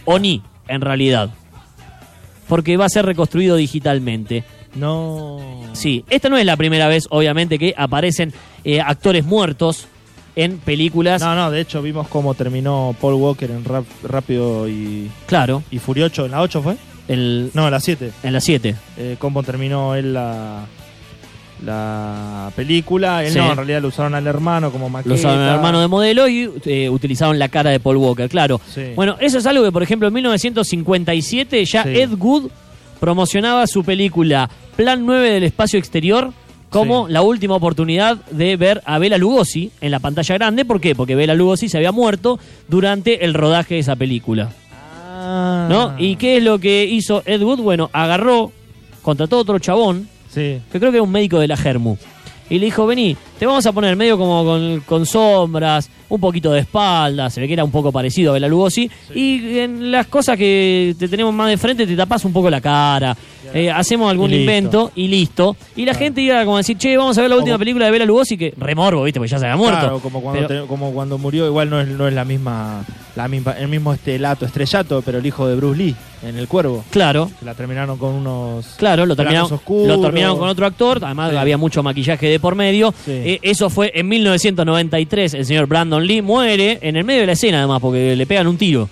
O 0.05 0.19
ni, 0.19 0.41
en 0.67 0.81
realidad. 0.81 1.31
Porque 2.47 2.77
va 2.77 2.85
a 2.85 2.89
ser 2.89 3.05
reconstruido 3.05 3.55
digitalmente. 3.55 4.43
No. 4.75 5.39
Sí, 5.73 6.05
esta 6.09 6.29
no 6.29 6.38
es 6.38 6.45
la 6.45 6.57
primera 6.57 6.88
vez, 6.88 7.07
obviamente, 7.09 7.57
que 7.57 7.73
aparecen 7.75 8.33
eh, 8.63 8.81
actores 8.81 9.25
muertos 9.25 9.87
en 10.35 10.57
películas. 10.59 11.21
No, 11.21 11.35
no, 11.35 11.51
de 11.51 11.61
hecho 11.61 11.81
vimos 11.81 12.07
cómo 12.07 12.33
terminó 12.33 12.95
Paul 13.01 13.15
Walker 13.15 13.49
en 13.51 13.65
Rap- 13.65 13.85
Rápido 14.03 14.67
y, 14.69 15.09
Claro, 15.25 15.63
y 15.71 15.79
Furiocho. 15.79 16.25
¿En 16.25 16.31
la 16.31 16.41
8 16.41 16.61
fue? 16.61 16.77
el, 17.07 17.49
No, 17.53 17.65
en 17.65 17.71
la 17.71 17.79
7. 17.79 18.11
en 18.23 18.33
la 18.33 18.39
7. 18.39 18.75
Eh, 18.97 19.15
cómo 19.19 19.41
terminó 19.43 19.95
él 19.95 20.13
la, 20.13 20.65
la 21.65 22.51
película. 22.55 23.23
Él 23.25 23.31
Sí. 23.33 23.37
no, 23.39 23.49
en 23.51 23.57
realidad 23.57 23.81
lo 23.81 23.89
usaron 23.89 24.15
al 24.15 24.25
hermano 24.27 24.71
como 24.71 24.89
maqueta. 24.89 25.09
Lo 25.09 25.15
usaron 25.15 25.41
el 25.41 25.49
hermano 25.55 25.81
de 25.81 25.87
modelo 25.87 26.27
y 26.27 26.49
eh, 26.65 26.89
utilizaron 26.89 27.37
la 27.39 27.49
cara 27.49 27.71
de 27.71 27.79
Paul 27.79 27.97
Walker, 27.97 28.29
claro. 28.29 28.61
Sí. 28.73 28.93
Bueno, 28.95 29.17
eso 29.19 29.37
es 29.39 29.45
algo 29.45 29.63
que, 29.63 29.71
por 29.71 29.83
ejemplo, 29.83 30.07
en 30.07 30.13
1957 30.13 31.65
ya 31.65 31.83
Sí. 31.83 31.89
Ed 31.89 32.11
Wood 32.17 32.49
promocionaba 32.99 33.65
su 33.67 33.83
película 33.83 34.49
Plan 34.75 35.05
9 35.05 35.31
del 35.31 35.43
espacio 35.43 35.79
exterior 35.79 36.31
como 36.69 37.07
Sí. 37.07 37.13
la 37.13 37.21
última 37.21 37.55
oportunidad 37.55 38.17
de 38.31 38.55
ver 38.57 38.81
a 38.85 38.99
Bela 38.99 39.17
Lugosi 39.17 39.71
en 39.81 39.91
la 39.91 39.99
pantalla 39.99 40.35
grande. 40.35 40.65
¿Por 40.65 40.79
qué? 40.79 40.95
Porque 40.95 41.15
Bela 41.15 41.33
Lugosi 41.33 41.67
se 41.69 41.77
había 41.77 41.91
muerto 41.91 42.39
durante 42.67 43.25
el 43.25 43.33
rodaje 43.33 43.75
de 43.75 43.79
esa 43.81 43.95
película. 43.95 44.49
Ah. 45.21 45.67
¿No? 45.69 45.95
¿Y 45.97 46.15
qué 46.15 46.38
es 46.38 46.43
lo 46.43 46.59
que 46.59 46.85
hizo 46.85 47.23
Ed 47.25 47.41
Wood? 47.41 47.59
Bueno, 47.61 47.89
agarró, 47.93 48.51
contrató 49.01 49.38
a 49.38 49.39
otro 49.39 49.59
chabón, 49.59 50.07
Sí. 50.29 50.59
que 50.71 50.79
creo 50.79 50.91
que 50.91 50.97
era 50.97 51.03
un 51.03 51.11
médico 51.11 51.39
de 51.39 51.47
la 51.47 51.57
Germu, 51.57 51.97
y 52.51 52.57
le 52.57 52.65
dijo, 52.65 52.85
vení, 52.88 53.15
te 53.38 53.45
vamos 53.45 53.65
a 53.65 53.71
poner 53.71 53.95
medio 53.95 54.17
como 54.17 54.43
con, 54.43 54.79
con 54.81 55.05
sombras, 55.05 55.89
un 56.07 56.19
poquito 56.19 56.51
de 56.51 56.61
espalda, 56.61 57.29
se 57.29 57.41
ve 57.41 57.47
que 57.47 57.53
era 57.53 57.63
un 57.63 57.69
poco 57.71 57.91
parecido 57.91 58.31
a 58.31 58.33
Bela 58.33 58.47
Lugosi, 58.47 58.89
y 59.13 59.59
en 59.59 59.91
las 59.91 60.07
cosas 60.07 60.38
que 60.38 60.95
te 60.97 61.07
tenemos 61.07 61.33
más 61.33 61.49
de 61.49 61.57
frente 61.57 61.85
te 61.85 61.95
tapas 61.95 62.25
un 62.25 62.33
poco 62.33 62.49
la 62.49 62.61
cara, 62.61 63.15
eh, 63.53 63.72
hacemos 63.72 64.10
algún 64.12 64.32
Y 64.32 64.38
invento 64.41 64.91
y 64.96 65.08
listo. 65.08 65.56
Y 65.75 65.86
la 65.86 65.94
gente 65.94 66.22
iba 66.22 66.44
como 66.46 66.56
a 66.58 66.60
decir, 66.60 66.77
che, 66.77 66.96
vamos 66.98 67.18
a 67.18 67.22
ver 67.22 67.29
la 67.29 67.36
última 67.38 67.53
Como- 67.56 67.60
película 67.60 67.86
de 67.86 67.91
Bela 67.91 68.06
Lugosi, 68.06 68.38
que 68.38 68.53
remorbo, 68.58 69.03
¿viste? 69.03 69.20
Porque 69.20 69.32
ya 69.32 69.39
se 69.39 69.46
había 69.46 69.58
muerto. 69.58 69.79
Claro, 69.79 70.00
como 70.00 70.22
cuando, 70.22 70.48
Pero- 70.48 70.62
te- 70.63 70.68
como 70.68 70.91
cuando 70.94 71.18
murió, 71.18 71.46
igual 71.48 71.70
no 71.70 71.79
es, 71.82 71.88
no 71.88 72.08
es 72.08 72.13
la 72.13 72.25
misma, 72.25 72.84
la 73.15 73.27
misma, 73.27 73.53
el 73.53 73.68
mismo 73.68 73.94
estelato, 73.94 74.46
estrellato, 74.46 75.01
pero 75.01 75.18
el 75.20 75.25
hijo 75.25 75.48
de 75.48 75.56
Bruce 75.56 75.77
Lee 75.77 75.96
en 76.24 76.38
El 76.38 76.48
Cuervo. 76.48 76.84
Claro, 76.89 77.32
que 77.39 77.46
La 77.46 77.53
terminaron 77.53 77.98
con 77.98 78.13
unos. 78.13 78.65
Claro, 78.77 79.06
lo 79.06 79.15
terminaron, 79.15 79.51
oscuros. 79.53 79.88
lo 79.88 80.01
terminaron 80.01 80.38
con 80.38 80.50
otro 80.50 80.65
actor, 80.65 81.00
además 81.01 81.32
Sí. 81.32 81.38
había 81.38 81.58
mucho 81.58 81.82
maquillaje 81.82 82.27
de 82.27 82.39
por 82.39 82.56
medio. 82.56 82.94
Sí. 83.06 83.12
Eh, 83.12 83.39
eso 83.41 83.70
fue 83.70 83.91
en 83.96 84.08
1993, 84.10 85.34
el 85.34 85.46
señor 85.46 85.68
Brandon 85.68 86.06
Lee 86.06 86.22
muere 86.22 86.77
en 86.82 86.96
el 86.98 87.03
medio 87.03 87.22
de 87.22 87.27
la 87.27 87.34
escena 87.34 87.60
además, 87.60 87.79
porque 87.82 88.15
le 88.15 88.25
pegan 88.25 88.48
un 88.48 88.58
tiro. 88.58 88.89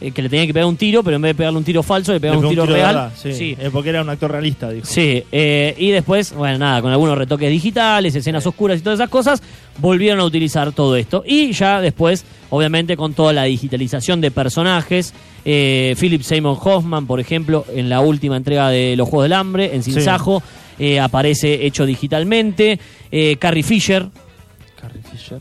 Eh, 0.00 0.12
que 0.12 0.22
le 0.22 0.28
tenía 0.28 0.46
que 0.46 0.54
pegar 0.54 0.68
un 0.68 0.76
tiro, 0.76 1.02
pero 1.02 1.16
en 1.16 1.22
vez 1.22 1.30
de 1.30 1.34
pegarle 1.34 1.58
un 1.58 1.64
tiro 1.64 1.82
falso, 1.82 2.12
le 2.12 2.20
pegó 2.20 2.38
un 2.38 2.48
tiro, 2.48 2.64
real. 2.66 2.94
verdad, 2.94 3.12
sí. 3.20 3.32
sí. 3.32 3.56
Eh, 3.58 3.68
porque 3.72 3.88
era 3.88 4.00
un 4.00 4.08
actor 4.08 4.30
realista, 4.30 4.70
dijo. 4.70 4.86
Sí, 4.86 5.24
eh, 5.32 5.74
y 5.76 5.90
después, 5.90 6.32
bueno, 6.34 6.58
nada, 6.58 6.80
con 6.82 6.92
algunos 6.92 7.18
retoques 7.18 7.50
digitales, 7.50 8.14
escenas 8.14 8.46
oscuras 8.46 8.78
y 8.78 8.82
todas 8.82 9.00
esas 9.00 9.10
cosas, 9.10 9.42
volvieron 9.78 10.20
a 10.20 10.24
utilizar 10.24 10.70
todo 10.70 10.94
esto. 10.94 11.24
Y 11.26 11.50
ya 11.50 11.80
después, 11.80 12.24
obviamente, 12.50 12.96
con 12.96 13.12
toda 13.14 13.32
la 13.32 13.42
digitalización 13.44 14.20
de 14.20 14.30
personajes, 14.30 15.12
Philip 15.44 16.22
Seymour 16.22 16.58
Hoffman, 16.62 17.06
por 17.08 17.18
ejemplo, 17.18 17.64
en 17.74 17.88
la 17.88 18.00
última 18.00 18.36
entrega 18.36 18.68
de 18.70 18.94
Los 18.96 19.08
Juegos 19.08 19.24
del 19.24 19.32
Hambre, 19.32 19.74
en 19.74 19.82
Sin 19.82 19.94
Sí. 19.94 20.02
Sajo, 20.02 20.42
eh, 20.78 21.00
aparece 21.00 21.66
hecho 21.66 21.86
digitalmente. 21.86 22.78
Carrie 23.40 23.62
Fisher, 23.64 24.06
Carrie 24.80 25.02
Fisher. 25.10 25.40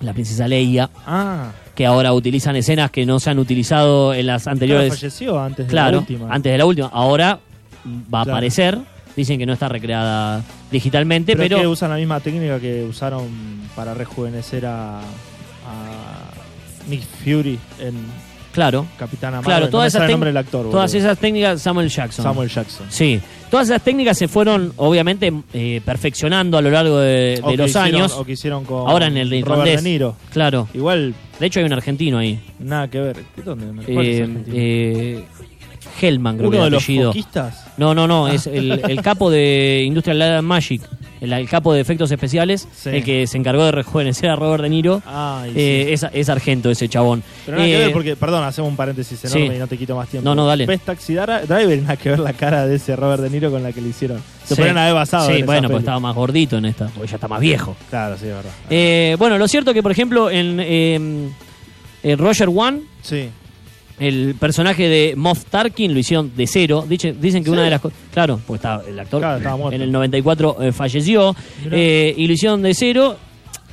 la 0.00 0.12
princesa 0.14 0.46
Leia, 0.48 0.88
Ah, 1.06 1.50
que 1.78 1.86
ahora 1.86 2.12
utilizan 2.12 2.56
escenas 2.56 2.90
que 2.90 3.06
no 3.06 3.20
se 3.20 3.30
han 3.30 3.38
utilizado 3.38 4.12
en 4.12 4.26
las 4.26 4.42
claro, 4.42 4.54
anteriores. 4.56 4.94
falleció 4.94 5.38
antes 5.40 5.66
de 5.68 5.70
Claro, 5.70 5.92
la 5.92 5.98
última. 6.00 6.26
antes 6.28 6.50
de 6.50 6.58
la 6.58 6.64
última. 6.66 6.88
Ahora 6.92 7.38
va 8.12 8.22
a 8.22 8.24
Claro. 8.24 8.32
aparecer. 8.32 8.78
Dicen 9.14 9.38
que 9.38 9.46
no 9.46 9.52
está 9.52 9.68
recreada 9.68 10.42
digitalmente, 10.72 11.34
pero, 11.36 11.44
pero, 11.44 11.56
es 11.58 11.62
que 11.62 11.66
usan 11.68 11.90
la 11.90 11.96
misma 11.96 12.18
técnica 12.18 12.58
que 12.58 12.82
usaron 12.82 13.28
para 13.76 13.94
rejuvenecer 13.94 14.66
a, 14.66 14.98
a 14.98 15.02
Nick 16.88 17.02
Fury 17.22 17.60
en 17.78 17.94
claro, 18.52 18.86
Capitana 18.98 19.36
Marvel. 19.38 19.44
Claro, 19.44 19.68
todas 19.70 19.94
esas 19.94 20.10
nombre 20.10 20.28
del 20.30 20.36
actor. 20.36 20.70
todas 20.70 20.92
esas 20.94 21.18
técnicas 21.18 21.60
Samuel 21.62 21.88
Jackson. 21.88 22.22
Samuel 22.22 22.48
Jackson. 22.48 22.86
Sí, 22.90 23.20
todas 23.50 23.68
esas 23.68 23.82
técnicas 23.82 24.16
se 24.18 24.28
fueron 24.28 24.72
obviamente 24.76 25.32
eh, 25.52 25.80
perfeccionando 25.84 26.58
a 26.58 26.62
lo 26.62 26.70
largo 26.70 26.98
de, 26.98 27.42
que 27.48 27.56
los 27.56 27.70
hicieron- 27.70 27.94
años. 27.94 28.12
O 28.12 28.24
que 28.24 28.32
hicieron 28.32 28.64
con 28.64 28.88
Ahora 28.88 29.06
en 29.06 29.16
el 29.16 29.28
Robert 29.30 29.42
irlandés. 29.46 29.82
De 29.84 29.90
Niro. 29.90 30.16
Claro, 30.32 30.68
Igual, 30.74 31.14
de 31.38 31.46
hecho 31.46 31.60
hay 31.60 31.66
un 31.66 31.72
argentino 31.72 32.18
ahí. 32.18 32.40
nada 32.58 32.88
que 32.88 33.00
ver. 33.00 33.16
¿Qué 33.34 33.42
dónde? 33.42 33.66
¿Cuál 33.92 34.06
es 34.06 34.20
Eh, 34.20 34.44
eh, 34.52 35.24
Hellman 36.00 36.36
creo 36.38 36.50
que 36.50 36.56
Uno 36.58 36.66
es 36.66 36.70
de 36.72 36.76
el 36.96 37.02
los 37.02 37.06
foquistas. 37.06 37.66
No, 37.76 37.94
no, 37.94 38.06
no, 38.06 38.28
es 38.28 38.46
el, 38.46 38.72
el 38.88 39.02
capo 39.02 39.30
de 39.30 39.82
Industrial 39.86 40.18
Light 40.18 40.42
Magic, 40.42 40.82
el, 41.20 41.32
el 41.32 41.48
capo 41.48 41.72
de 41.72 41.80
efectos 41.80 42.10
especiales, 42.10 42.68
Sí. 42.74 42.90
el 42.90 43.04
que 43.04 43.26
se 43.26 43.38
encargó 43.38 43.64
de 43.64 43.72
rejuvenecer 43.72 44.30
a 44.30 44.36
Robert 44.36 44.62
De 44.62 44.68
Niro. 44.68 45.02
Ay, 45.06 45.52
Eh, 45.54 45.84
sí. 45.86 45.92
es, 45.94 46.06
es 46.12 46.28
argento 46.28 46.70
ese 46.70 46.88
chabón. 46.88 47.22
Pero 47.44 47.56
nada 47.58 47.68
que 47.68 47.74
Eh, 47.74 47.78
ver 47.78 47.92
porque, 47.92 48.16
perdón, 48.16 48.44
hacemos 48.44 48.70
un 48.70 48.76
paréntesis 48.76 49.24
enorme 49.24 49.48
sí. 49.48 49.54
y 49.54 49.58
no 49.58 49.66
te 49.66 49.76
quito 49.78 49.96
más 49.96 50.08
tiempo. 50.08 50.28
No, 50.28 50.34
no, 50.34 50.46
dale. 50.46 50.66
Ves 50.66 50.80
Taxi 50.80 51.14
Driver 51.14 51.82
nada 51.82 51.96
que 51.96 52.10
ver 52.10 52.18
la 52.20 52.32
cara 52.32 52.66
de 52.66 52.76
ese 52.76 52.94
Robert 52.96 53.22
De 53.22 53.30
Niro 53.30 53.50
con 53.50 53.62
la 53.62 53.72
que 53.72 53.80
le 53.80 53.88
hicieron. 53.88 54.20
Se 54.44 54.56
ponen 54.56 54.78
a 54.78 54.82
haber 54.84 54.94
basado 54.94 55.26
Sí, 55.26 55.32
en 55.32 55.36
esa 55.38 55.46
bueno, 55.46 55.62
pues 55.68 55.72
peli. 55.76 55.78
estaba 55.80 56.00
más 56.00 56.14
gordito 56.14 56.56
en 56.56 56.64
esta, 56.64 56.86
porque 56.86 57.08
ya 57.08 57.16
está 57.16 57.28
más 57.28 57.40
viejo. 57.40 57.76
Claro, 57.90 58.16
sí, 58.16 58.26
es 58.26 58.34
verdad. 58.34 58.50
Eh, 58.70 59.14
bueno, 59.18 59.36
lo 59.36 59.46
cierto 59.46 59.74
que, 59.74 59.82
por 59.82 59.92
ejemplo, 59.92 60.30
en 60.30 60.58
eh, 62.02 62.16
Roger 62.16 62.48
One, 62.54 62.80
Sí. 63.02 63.28
El 64.00 64.34
personaje 64.38 64.88
de 64.88 65.14
Moff 65.16 65.44
Tarkin 65.46 65.92
lo 65.92 65.98
hicieron 65.98 66.32
de 66.36 66.46
cero. 66.46 66.84
Dice- 66.88 67.14
dicen 67.20 67.42
que 67.42 67.50
¿Sí? 67.50 67.52
una 67.52 67.62
de 67.64 67.70
las 67.70 67.80
cosas. 67.80 67.98
Claro, 68.12 68.40
pues 68.46 68.58
estaba 68.58 68.82
el 68.86 68.98
actor 68.98 69.20
Claro, 69.20 69.72
en 69.72 69.82
el 69.82 69.90
94 69.92 70.56
eh, 70.62 70.72
falleció. 70.72 71.34
Eh, 71.70 72.14
y 72.16 72.26
lo 72.26 72.32
hicieron 72.32 72.62
de 72.62 72.74
cero. 72.74 73.16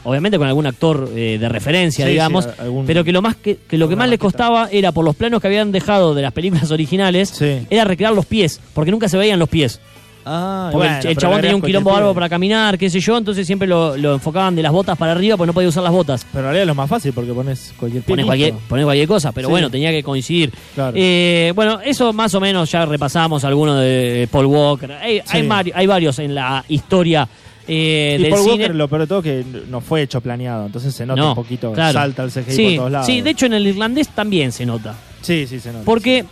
Obviamente 0.08 0.38
con 0.38 0.48
algún 0.48 0.68
actor 0.68 1.10
eh, 1.16 1.38
de 1.40 1.50
referencia, 1.50 2.06
Sí, 2.06 2.12
digamos. 2.12 2.46
sí, 2.46 2.52
algún- 2.60 2.86
pero 2.86 3.04
que 3.04 3.12
lo 3.12 3.24
más 3.24 3.36
que, 3.38 3.58
que 3.68 3.76
lo 3.78 3.90
que 3.90 3.96
más 3.96 4.08
les 4.08 4.20
costaba 4.20 4.70
era 4.72 4.92
por 4.92 5.04
los 5.04 5.16
planos 5.16 5.42
que 5.42 5.48
habían 5.48 5.72
dejado 5.72 6.14
de 6.14 6.22
las 6.22 6.32
películas 6.32 6.70
originales, 6.70 7.42
era 7.72 7.86
recrear 7.86 8.14
los 8.14 8.28
pies, 8.28 8.62
porque 8.76 8.92
nunca 8.92 9.10
se 9.10 9.18
veían 9.18 9.40
los 9.40 9.50
pies. 9.50 9.80
Ah, 10.28 10.70
Porque 10.72 10.88
bueno, 10.88 11.10
el, 11.10 11.18
chabón 11.18 11.42
tenía 11.42 11.56
un 11.56 11.62
quilombo 11.62 11.92
bárbaro 11.92 12.14
para 12.16 12.28
caminar, 12.28 12.78
qué 12.80 12.90
sé 12.90 13.00
yo, 13.00 13.16
entonces 13.18 13.46
siempre 13.46 13.68
lo, 13.68 13.96
lo 13.96 14.16
enfocaban 14.16 14.56
de 14.56 14.64
las 14.64 14.72
botas 14.72 14.98
para 14.98 15.12
arriba 15.12 15.38
porque 15.38 15.48
no 15.48 15.54
podía 15.54 15.70
usar 15.70 15.84
las 15.84 15.92
botas. 15.92 16.26
Pero 16.32 16.40
en 16.40 16.44
realidad 16.46 16.64
es 16.64 16.68
lo 16.68 16.74
más 16.76 16.90
fácil 16.90 17.14
porque 17.14 17.32
pones 17.32 17.74
cualquier 17.78 18.02
pie. 18.04 18.12
Pones 18.14 18.26
cualquier, 18.26 18.54
ponés 18.68 18.86
cualquier 18.86 19.08
cosa, 19.08 19.32
pero 19.32 19.48
Sí. 19.48 19.52
bueno, 19.52 19.70
tenía 19.70 19.92
que 19.92 20.02
coincidir. 20.02 20.52
Claro. 20.74 20.94
Eh, 20.96 21.54
bueno, 21.56 21.80
eso 21.84 22.12
más 22.12 22.34
o 22.34 22.40
menos 22.40 22.72
ya 22.72 22.86
repasamos 22.88 23.44
algunos 23.44 23.80
de 23.80 24.28
Paul 24.32 24.48
Walker. 24.48 24.92
Hay, 24.94 25.22
hay, 25.30 25.86
varios 25.88 26.18
en 26.18 26.34
la 26.34 26.66
historia 26.70 27.28
eh, 27.68 28.16
y 28.20 28.22
del 28.24 28.32
Paul 28.32 28.42
cine. 28.42 28.54
Walker, 28.56 28.76
lo 28.76 28.88
peor 28.88 29.02
de 29.02 29.08
todo, 29.08 29.22
que 29.22 29.46
no 29.70 29.80
fue 29.80 30.02
hecho 30.02 30.22
planeado. 30.22 30.66
Entonces 30.66 30.96
se 30.96 31.06
nota 31.06 31.22
No, 31.22 31.30
un 31.30 31.36
poquito. 31.36 31.72
claro. 31.72 31.94
Salta 32.00 32.24
el 32.24 32.32
CGI 32.32 32.52
sí, 32.52 32.66
por 32.70 32.76
todos 32.78 32.92
lados. 32.92 33.06
sí, 33.08 33.22
de 33.22 33.30
hecho 33.30 33.46
en 33.46 33.54
el 33.54 33.68
irlandés 33.68 34.10
también 34.10 34.52
se 34.52 34.66
nota. 34.66 34.96
Sí, 35.22 35.46
sí, 35.48 35.60
se 35.60 35.72
nota. 35.72 35.86
Porque, 35.86 36.26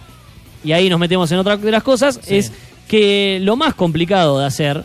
y 0.64 0.72
ahí 0.72 0.90
nos 0.90 1.00
metemos 1.00 1.32
en 1.32 1.38
otra 1.40 1.58
de 1.58 1.72
las 1.72 1.84
cosas, 1.84 2.20
es 2.28 2.52
que 2.88 3.40
lo 3.42 3.56
más 3.56 3.74
complicado 3.74 4.40
de 4.40 4.46
hacer, 4.46 4.84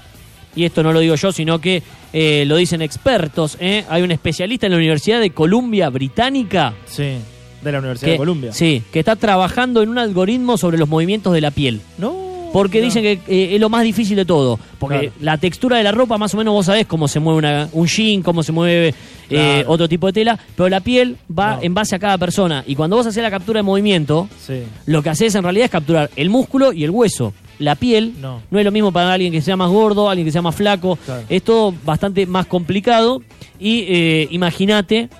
y 0.56 0.64
esto 0.64 0.82
no 0.82 0.92
lo 0.92 1.00
digo 1.00 1.14
yo, 1.14 1.32
sino 1.32 1.60
que 1.60 1.82
eh, 2.12 2.44
lo 2.46 2.56
dicen 2.56 2.80
expertos, 2.82 3.56
¿eh? 3.60 3.84
hay 3.88 4.02
un 4.02 4.10
especialista 4.10 4.66
en 4.66 4.72
la 4.72 4.78
Universidad 4.78 5.20
de 5.20 5.30
Columbia 5.30 5.90
Británica 5.90 6.74
Sí, 6.86 7.16
de 7.62 7.72
la 7.72 7.78
Universidad 7.80 8.06
que, 8.06 8.12
de 8.12 8.16
Columbia. 8.18 8.52
sí, 8.52 8.82
que 8.92 8.98
está 9.00 9.16
trabajando 9.16 9.82
en 9.82 9.90
un 9.90 9.98
algoritmo 9.98 10.56
sobre 10.56 10.78
los 10.78 10.88
movimientos 10.88 11.32
de 11.34 11.40
la 11.40 11.50
piel. 11.50 11.80
No. 11.98 12.27
Porque 12.52 12.78
no. 12.78 12.84
dicen 12.86 13.02
que 13.02 13.12
eh, 13.28 13.54
es 13.54 13.60
lo 13.60 13.68
más 13.68 13.82
difícil 13.82 14.16
de 14.16 14.24
todo. 14.24 14.58
Porque 14.78 14.98
Claro. 14.98 15.12
la 15.20 15.36
textura 15.38 15.76
de 15.76 15.82
la 15.84 15.92
ropa, 15.92 16.16
más 16.18 16.32
o 16.34 16.36
menos 16.38 16.54
vos 16.54 16.66
sabés 16.66 16.86
cómo 16.86 17.06
se 17.08 17.20
mueve 17.20 17.38
una- 17.38 17.68
un 17.72 17.86
jean, 17.86 18.22
cómo 18.22 18.42
se 18.42 18.52
mueve 18.52 18.94
eh, 19.30 19.62
otro 19.66 19.88
tipo 19.88 20.06
de 20.06 20.14
tela, 20.14 20.38
pero 20.56 20.68
la 20.70 20.80
piel 20.80 21.18
va 21.36 21.56
No. 21.56 21.62
en 21.62 21.74
base 21.74 21.94
a 21.94 21.98
cada 21.98 22.16
persona. 22.16 22.64
Y 22.66 22.74
cuando 22.74 22.96
vos 22.96 23.06
haces 23.06 23.22
la 23.22 23.30
captura 23.30 23.58
de 23.58 23.62
movimiento, 23.62 24.26
Sí. 24.40 24.62
lo 24.86 25.02
que 25.02 25.10
haces 25.10 25.34
en 25.34 25.42
realidad 25.42 25.66
es 25.66 25.70
capturar 25.70 26.10
el 26.16 26.30
músculo 26.30 26.72
y 26.72 26.84
el 26.84 26.90
hueso. 26.90 27.34
La 27.58 27.74
piel 27.74 28.14
No. 28.20 28.40
es 28.50 28.64
lo 28.64 28.70
mismo 28.72 28.90
para 28.92 29.12
alguien 29.12 29.30
que 29.32 29.42
sea 29.42 29.56
más 29.56 29.68
gordo, 29.68 30.08
alguien 30.08 30.24
que 30.26 30.32
sea 30.32 30.40
más 30.42 30.54
flaco. 30.54 30.96
Claro. 31.04 31.24
Es 31.28 31.42
todo 31.42 31.74
bastante 31.84 32.24
más 32.24 32.46
complicado. 32.46 33.20
Y 33.60 33.84
eh, 33.88 34.28
imagínate 34.30 35.10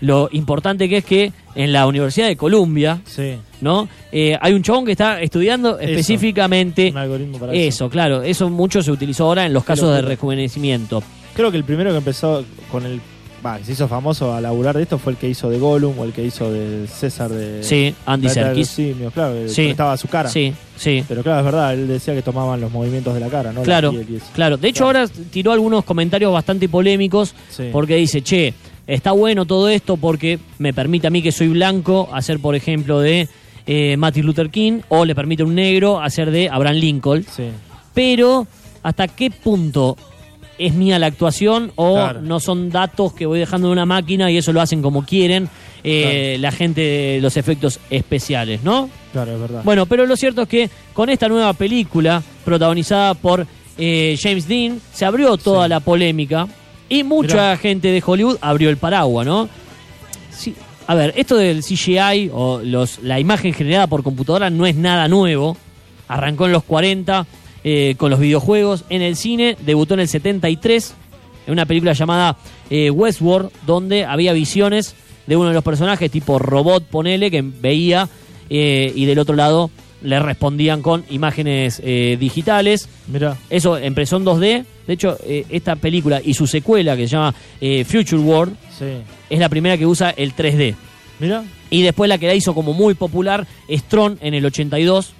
lo 0.00 0.28
importante 0.32 0.88
que 0.88 0.98
es 0.98 1.04
que 1.04 1.32
en 1.54 1.72
la 1.72 1.86
Universidad 1.86 2.26
de 2.28 2.36
Columbia, 2.36 3.00
Sí. 3.04 3.34
¿no? 3.60 3.88
Eh, 4.12 4.36
hay 4.40 4.52
un 4.52 4.62
chabón 4.62 4.84
que 4.84 4.92
está 4.92 5.20
estudiando 5.20 5.78
Eso. 5.78 5.90
específicamente 5.90 6.90
Un 6.90 6.98
algoritmo 6.98 7.38
para 7.38 7.52
eso, 7.52 7.60
eso. 7.84 7.90
claro. 7.90 8.22
Eso 8.22 8.50
mucho 8.50 8.82
se 8.82 8.90
utilizó 8.90 9.24
ahora 9.26 9.46
en 9.46 9.52
los 9.52 9.64
casos 9.64 9.94
de 9.94 10.02
rejuvenecimiento. 10.02 11.02
Creo 11.34 11.50
que 11.50 11.56
el 11.56 11.64
primero 11.64 11.90
que 11.90 11.98
empezó 11.98 12.44
con 12.70 12.84
el. 12.86 13.00
Que 13.58 13.64
se 13.64 13.72
hizo 13.72 13.86
famoso 13.88 14.32
a 14.32 14.40
laburar 14.40 14.74
de 14.74 14.84
esto 14.84 14.96
fue 14.96 15.12
el 15.12 15.18
que 15.18 15.28
hizo 15.28 15.50
de 15.50 15.58
Gollum 15.58 15.98
o 15.98 16.04
el 16.04 16.14
que 16.14 16.24
hizo 16.24 16.50
de 16.50 16.86
César 16.86 17.30
de. 17.30 17.62
Sí, 17.62 17.94
Andy 18.06 18.30
Serkis. 18.30 18.68
Simios, 18.70 19.12
claro, 19.12 19.34
Sí. 19.48 19.66
estaba 19.66 19.98
su 19.98 20.08
cara. 20.08 20.30
Sí, 20.30 20.54
sí. 20.78 21.04
Pero 21.06 21.22
claro, 21.22 21.40
es 21.40 21.44
verdad, 21.44 21.74
él 21.74 21.86
decía 21.86 22.14
que 22.14 22.22
tomaban 22.22 22.58
los 22.62 22.72
movimientos 22.72 23.12
de 23.12 23.20
la 23.20 23.28
cara, 23.28 23.52
¿no? 23.52 23.60
La 23.60 23.64
Claro, 23.66 23.90
piel 23.90 24.22
claro. 24.34 24.56
De 24.56 24.66
hecho, 24.68 24.84
Claro. 24.84 25.00
ahora 25.00 25.12
tiró 25.30 25.52
algunos 25.52 25.84
comentarios 25.84 26.32
bastante 26.32 26.70
polémicos 26.70 27.34
Sí. 27.50 27.64
porque 27.70 27.96
dice, 27.96 28.22
che, 28.22 28.54
está 28.86 29.12
bueno 29.12 29.44
todo 29.46 29.68
esto 29.68 29.96
porque 29.96 30.38
me 30.58 30.72
permite 30.72 31.06
a 31.06 31.10
mí 31.10 31.22
que 31.22 31.32
soy 31.32 31.48
blanco 31.48 32.08
hacer, 32.12 32.38
por 32.40 32.54
ejemplo, 32.54 33.00
de 33.00 33.28
eh, 33.66 33.96
Martin 33.96 34.26
Luther 34.26 34.50
King 34.50 34.80
o 34.88 35.04
le 35.04 35.14
permite 35.14 35.42
a 35.42 35.46
un 35.46 35.54
negro 35.54 36.00
hacer 36.00 36.30
de 36.30 36.48
Abraham 36.50 36.76
Lincoln. 36.76 37.24
Sí. 37.30 37.44
Pero, 37.94 38.46
¿hasta 38.82 39.08
qué 39.08 39.30
punto 39.30 39.96
es 40.58 40.74
mía 40.74 40.98
la 40.98 41.06
actuación 41.06 41.72
o 41.76 41.94
Claro. 41.94 42.20
no 42.22 42.38
son 42.40 42.70
datos 42.70 43.12
que 43.12 43.26
voy 43.26 43.38
dejando 43.40 43.68
en 43.68 43.72
una 43.72 43.86
máquina 43.86 44.30
y 44.30 44.36
eso 44.36 44.52
lo 44.52 44.60
hacen 44.60 44.82
como 44.82 45.04
quieren 45.04 45.48
eh, 45.82 46.36
la 46.40 46.50
gente 46.52 46.80
de 46.80 47.18
los 47.20 47.36
efectos 47.36 47.80
especiales, 47.90 48.62
¿no? 48.62 48.88
Claro, 49.12 49.34
es 49.34 49.40
verdad. 49.40 49.62
Bueno, 49.64 49.86
pero 49.86 50.06
lo 50.06 50.16
cierto 50.16 50.42
es 50.42 50.48
que 50.48 50.70
con 50.92 51.10
esta 51.10 51.28
nueva 51.28 51.52
película, 51.54 52.22
protagonizada 52.44 53.14
por 53.14 53.46
eh, 53.78 54.16
James 54.20 54.46
Dean, 54.46 54.80
se 54.92 55.04
abrió 55.04 55.36
toda 55.36 55.64
Sí. 55.64 55.70
la 55.70 55.80
polémica 55.80 56.46
y 56.88 57.02
mucha 57.02 57.34
Mirá. 57.34 57.56
gente 57.56 57.88
de 57.88 58.02
Hollywood 58.04 58.38
abrió 58.40 58.70
el 58.70 58.76
paraguas, 58.76 59.26
¿no? 59.26 59.48
Sí, 60.30 60.54
a 60.86 60.94
ver, 60.94 61.14
esto 61.16 61.36
del 61.36 61.62
CGI 61.62 62.30
o 62.32 62.60
los, 62.62 62.98
la 63.02 63.18
imagen 63.18 63.54
generada 63.54 63.86
por 63.86 64.02
computadora 64.02 64.50
no 64.50 64.66
es 64.66 64.76
nada 64.76 65.08
nuevo. 65.08 65.56
Arrancó 66.08 66.46
en 66.46 66.52
los 66.52 66.64
40 66.64 67.26
eh, 67.64 67.94
con 67.96 68.10
los 68.10 68.20
videojuegos. 68.20 68.84
En 68.90 69.00
el 69.00 69.16
cine 69.16 69.56
debutó 69.64 69.94
en 69.94 70.00
el 70.00 70.08
73 70.08 70.94
en 71.46 71.52
una 71.52 71.66
película 71.66 71.92
llamada 71.94 72.36
eh, 72.68 72.90
Westworld, 72.90 73.50
donde 73.66 74.04
había 74.04 74.32
visiones 74.32 74.94
de 75.26 75.36
uno 75.36 75.48
de 75.48 75.54
los 75.54 75.64
personajes, 75.64 76.10
tipo 76.10 76.38
robot, 76.38 76.84
ponele, 76.84 77.30
que 77.30 77.42
veía, 77.42 78.08
eh, 78.50 78.92
y 78.94 79.06
del 79.06 79.18
otro 79.18 79.34
lado 79.34 79.70
le 80.04 80.20
respondían 80.20 80.82
con 80.82 81.04
imágenes 81.10 81.80
eh, 81.84 82.16
digitales. 82.20 82.88
Mira. 83.08 83.36
Eso 83.50 83.76
empezó 83.76 84.16
en 84.18 84.24
2D. 84.24 84.64
De 84.86 84.92
hecho, 84.92 85.16
eh, 85.26 85.44
esta 85.48 85.76
película 85.76 86.20
y 86.24 86.34
su 86.34 86.46
secuela, 86.46 86.96
que 86.96 87.08
se 87.08 87.12
llama 87.16 87.34
eh, 87.60 87.84
Future 87.84 88.20
World, 88.22 88.54
Sí. 88.78 88.84
es 89.30 89.38
la 89.38 89.48
primera 89.48 89.76
que 89.76 89.86
usa 89.86 90.10
el 90.10 90.34
3D. 90.34 90.74
Mira. 91.20 91.42
Y 91.70 91.82
después 91.82 92.08
la 92.08 92.18
que 92.18 92.26
la 92.26 92.34
hizo 92.34 92.54
como 92.54 92.72
muy 92.72 92.94
popular 92.94 93.46
es 93.68 93.82
Tron 93.84 94.18
en 94.20 94.34
el 94.34 94.44
82. 94.44 95.12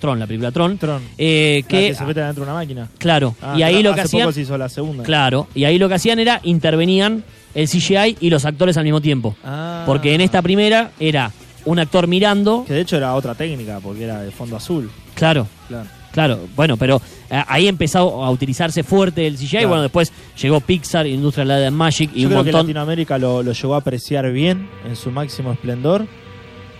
Tron, 0.00 0.18
la 0.20 0.26
película 0.26 0.52
Tron. 0.52 0.78
Tron. 0.78 1.02
Eh, 1.18 1.64
Que, 1.68 1.88
que, 1.88 1.94
se 1.94 2.04
mete 2.04 2.20
dentro 2.20 2.44
de 2.44 2.50
una 2.50 2.58
máquina. 2.60 2.88
claro, 2.98 3.34
Ah, 3.42 3.54
y 3.58 3.62
ahí 3.62 3.82
lo 3.82 3.94
que 3.94 4.00
hace 4.00 4.08
hacían... 4.08 4.22
poco 4.24 4.32
se 4.32 4.40
hizo 4.42 4.56
la 4.56 4.68
segunda. 4.68 5.02
Claro, 5.02 5.48
y 5.56 5.64
ahí 5.64 5.76
lo 5.78 5.88
que 5.88 5.94
hacían 5.94 6.18
era 6.20 6.40
intervenían 6.44 7.24
el 7.54 7.68
CGI 7.68 8.16
y 8.20 8.30
los 8.30 8.44
actores 8.44 8.76
al 8.76 8.84
mismo 8.84 9.00
tiempo. 9.00 9.36
Ah. 9.44 9.82
Porque 9.86 10.14
en 10.14 10.20
esta 10.20 10.40
primera 10.40 10.92
era 11.00 11.32
un 11.68 11.78
actor 11.78 12.06
mirando, 12.06 12.64
Que 12.66 12.74
de 12.74 12.80
hecho 12.80 12.96
era 12.96 13.14
otra 13.14 13.34
técnica, 13.34 13.80
porque 13.82 14.04
era 14.04 14.22
de 14.22 14.30
fondo 14.30 14.56
azul. 14.56 14.90
claro, 15.14 15.46
Claro. 15.68 15.86
claro, 16.12 16.38
bueno, 16.56 16.76
pero 16.76 17.00
eh, 17.30 17.42
ahí 17.46 17.68
empezó 17.68 18.24
a 18.24 18.30
utilizarse 18.30 18.82
fuerte 18.82 19.26
el 19.26 19.36
CGI, 19.36 19.48
Claro. 19.48 19.68
bueno, 19.68 19.82
después 19.82 20.12
llegó 20.40 20.60
Pixar, 20.60 21.06
Industrial 21.06 21.46
Light 21.48 21.66
and 21.68 21.76
Magic 21.76 22.10
y 22.14 22.22
Yo 22.22 22.28
un 22.28 22.32
creo 22.32 22.44
que 22.44 22.50
montón. 22.52 22.66
Latinoamérica 22.66 23.18
lo, 23.18 23.42
lo 23.42 23.52
llegó 23.52 23.74
a 23.74 23.78
apreciar 23.78 24.30
bien 24.32 24.68
en 24.86 24.96
su 24.96 25.10
máximo 25.10 25.52
esplendor 25.52 26.06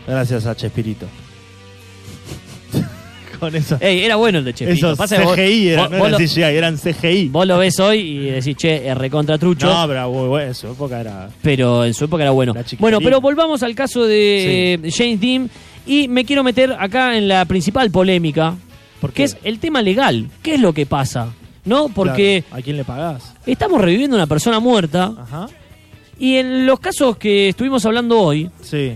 gracias 0.07 0.47
a 0.47 0.55
Chespirito. 0.57 1.07
Con 3.39 3.55
eso. 3.55 3.77
Ey, 3.81 4.01
era 4.01 4.17
bueno 4.17 4.39
el 4.39 4.45
de 4.45 4.55
Chespirito. 4.55 4.87
Esos 4.89 4.99
Pasa 4.99 5.17
que 5.19 5.25
vos- 5.25 5.37
CGI 5.37 5.69
eran, 5.69 5.85
vos- 5.85 5.91
no 5.93 5.99
vos 5.99 6.09
eran 6.09 6.21
lo- 6.23 6.27
CGI, 6.29 6.43
eran 6.43 6.77
CGI. 6.79 7.29
Vos 7.29 7.47
lo 7.47 7.59
ves 7.59 7.79
hoy 7.81 7.99
y 8.01 8.19
decís, 8.31 8.57
che, 8.57 8.95
recontra 8.95 9.39
trucho. 9.39 9.67
No, 9.67 9.87
pero 9.89 10.09
bueno, 10.11 10.49
en 10.49 10.55
su 10.55 10.69
época 10.69 11.01
era. 11.01 11.29
pero 11.43 11.85
en 11.85 11.95
su 11.95 12.05
época 12.05 12.23
era 12.23 12.33
bueno. 12.33 12.55
La. 12.55 12.65
Bueno, 12.79 13.01
pero 13.01 13.21
volvamos 13.21 13.63
al 13.63 13.75
caso 13.75 14.05
de 14.07 14.75
eh, 14.75 14.91
James 14.91 15.21
Dean 15.21 15.51
y 15.87 16.09
me 16.09 16.25
quiero 16.25 16.43
meter 16.45 16.73
acá 16.79 17.17
en 17.17 17.29
la 17.29 17.45
principal 17.45 17.91
polémica, 17.91 18.55
¿Por 19.01 19.11
que 19.11 19.17
qué? 19.19 19.25
es 19.25 19.37
el 19.45 19.59
tema 19.59 19.81
legal. 19.83 20.29
¿Qué 20.43 20.55
es 20.55 20.61
lo 20.61 20.73
que 20.73 20.87
pasa? 20.87 21.29
¿No? 21.65 21.89
Porque 21.89 22.45
Claro, 22.47 22.61
¿A 22.61 22.65
quién 22.65 22.77
le 22.77 22.85
pagás? 22.85 23.35
estamos 23.47 23.81
reviviendo 23.81 24.17
una 24.17 24.27
persona 24.27 24.59
muerta 24.59 25.13
Ajá. 25.19 25.47
y 26.19 26.37
en 26.37 26.67
los 26.67 26.81
casos 26.81 27.17
que 27.19 27.51
estuvimos 27.51 27.85
hablando 27.87 28.19
hoy, 28.21 28.51
Sí. 28.63 28.93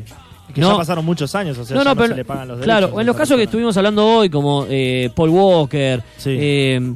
Que 0.53 0.61
No. 0.61 0.71
ya 0.73 0.77
pasaron 0.77 1.05
muchos 1.05 1.35
años, 1.35 1.57
o 1.59 1.65
sea, 1.65 1.77
no, 1.77 1.83
ya 1.85 1.91
no, 1.91 1.97
pero 1.97 2.09
se 2.09 2.15
le 2.17 2.25
pagan 2.25 2.49
los 2.49 2.61
claro, 2.61 2.81
derechos 2.87 2.99
a 2.99 3.01
en 3.01 3.07
los 3.07 3.17
casos 3.17 3.37
que 3.37 3.43
estuvimos 3.45 3.77
hablando 3.77 4.07
hoy, 4.07 4.29
como 4.31 4.67
eh, 4.69 5.11
Paul 5.15 5.31
Walker, 5.31 6.03
Sí. 6.19 6.31
eh, 6.39 6.93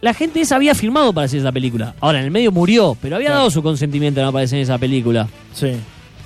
la 0.00 0.14
gente 0.14 0.40
esa 0.40 0.56
había 0.56 0.74
firmado 0.74 1.12
para 1.12 1.26
hacer 1.26 1.40
esa 1.40 1.52
película. 1.52 1.94
Ahora, 2.00 2.18
en 2.20 2.24
el 2.24 2.30
medio 2.30 2.50
murió, 2.52 2.96
pero 3.00 3.16
había 3.16 3.28
Claro. 3.28 3.40
dado 3.40 3.50
su 3.50 3.62
consentimiento 3.62 4.20
a 4.20 4.24
no 4.24 4.28
aparecer 4.30 4.58
en 4.58 4.62
esa 4.62 4.78
película. 4.78 5.28
Sí, 5.52 5.72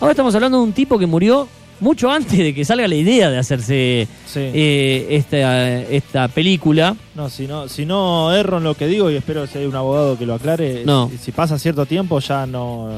Ahora 0.00 0.12
estamos 0.12 0.34
hablando 0.34 0.58
de 0.58 0.64
un 0.64 0.72
tipo 0.72 0.98
que 0.98 1.06
murió 1.06 1.48
mucho 1.80 2.10
antes 2.10 2.38
de 2.38 2.54
que 2.54 2.64
salga 2.64 2.86
la 2.86 2.94
idea 2.94 3.30
de 3.30 3.38
hacerse 3.38 4.06
sí. 4.26 4.40
eh, 4.40 5.06
esta, 5.10 5.80
esta 5.82 6.28
película. 6.28 6.94
No, 7.14 7.28
si 7.28 7.46
no, 7.46 7.68
si 7.68 7.84
no 7.86 8.32
erro 8.32 8.58
en 8.58 8.64
lo 8.64 8.74
que 8.74 8.86
digo 8.86 9.10
y 9.10 9.16
espero 9.16 9.46
si 9.46 9.58
hay 9.58 9.66
un 9.66 9.74
abogado 9.74 10.16
que 10.18 10.26
lo 10.26 10.34
aclare, 10.34 10.82
No. 10.84 11.10
si 11.20 11.32
pasa 11.32 11.58
cierto 11.58 11.84
tiempo 11.86 12.18
ya 12.20 12.46
no, 12.46 12.90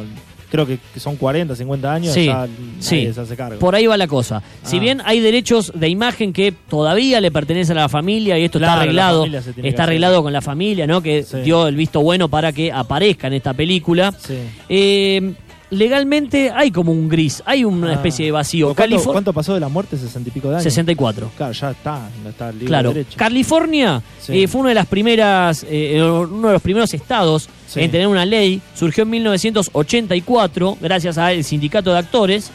creo 0.50 0.66
que 0.66 0.78
son 0.96 1.16
40, 1.16 1.54
50 1.56 1.92
años, 1.92 2.14
Sí, 2.14 2.26
ya 2.26 2.46
sí. 2.78 3.12
se 3.12 3.20
hace 3.20 3.36
cargo. 3.36 3.58
Por 3.58 3.74
ahí 3.74 3.86
va 3.86 3.96
la 3.96 4.06
cosa. 4.06 4.42
Si 4.62 4.76
Ah. 4.76 4.80
bien 4.80 5.02
hay 5.04 5.20
derechos 5.20 5.72
de 5.74 5.88
imagen 5.88 6.32
que 6.32 6.52
todavía 6.52 7.20
le 7.20 7.30
pertenecen 7.30 7.76
a 7.78 7.82
la 7.82 7.88
familia 7.88 8.38
y 8.38 8.44
esto 8.44 8.58
Claro, 8.58 8.72
está 8.72 8.76
la 8.76 9.08
arreglado, 9.08 9.26
está 9.62 9.82
arreglado 9.84 10.22
con 10.22 10.32
la 10.32 10.40
familia, 10.42 10.86
¿no? 10.86 11.00
Que 11.02 11.22
Sí. 11.22 11.38
dio 11.38 11.66
el 11.66 11.76
visto 11.76 12.00
bueno 12.00 12.28
para 12.28 12.52
que 12.52 12.70
aparezca 12.72 13.26
en 13.26 13.32
esta 13.34 13.52
película. 13.54 14.12
Sí. 14.18 14.34
Eh, 14.68 15.32
legalmente 15.70 16.50
hay 16.54 16.70
como 16.70 16.92
un 16.92 17.08
gris, 17.08 17.42
hay 17.44 17.64
una 17.64 17.90
Ah. 17.90 17.94
especie 17.94 18.26
de 18.26 18.30
vacío. 18.32 18.66
¿Cuánto, 18.68 18.82
California 18.82 19.12
cuánto 19.12 19.32
pasó 19.32 19.54
de 19.54 19.60
la 19.60 19.68
muerte? 19.68 19.96
60 19.96 20.28
y 20.28 20.32
pico 20.32 20.48
de 20.48 20.54
años. 20.54 20.62
64. 20.62 21.30
Claro, 21.36 21.52
ya 21.52 21.70
está, 21.72 22.08
no 22.22 22.30
está 22.30 22.52
libre 22.52 22.66
Claro, 22.66 22.88
de 22.90 22.94
derecho. 23.00 23.16
California 23.18 24.02
Sí. 24.20 24.42
eh, 24.44 24.48
fue 24.48 24.60
una 24.60 24.68
de 24.70 24.74
las 24.76 24.86
primeras, 24.86 25.66
eh, 25.68 26.00
uno 26.02 26.46
de 26.48 26.52
los 26.54 26.62
primeros 26.62 26.94
estados 26.94 27.48
Sí. 27.66 27.80
en 27.80 27.90
tener 27.90 28.06
una 28.06 28.24
ley. 28.24 28.60
Surgió 28.74 29.02
en 29.04 29.10
1984 29.10 30.78
gracias 30.80 31.18
al 31.18 31.42
sindicato 31.44 31.92
de 31.92 31.98
actores 31.98 32.50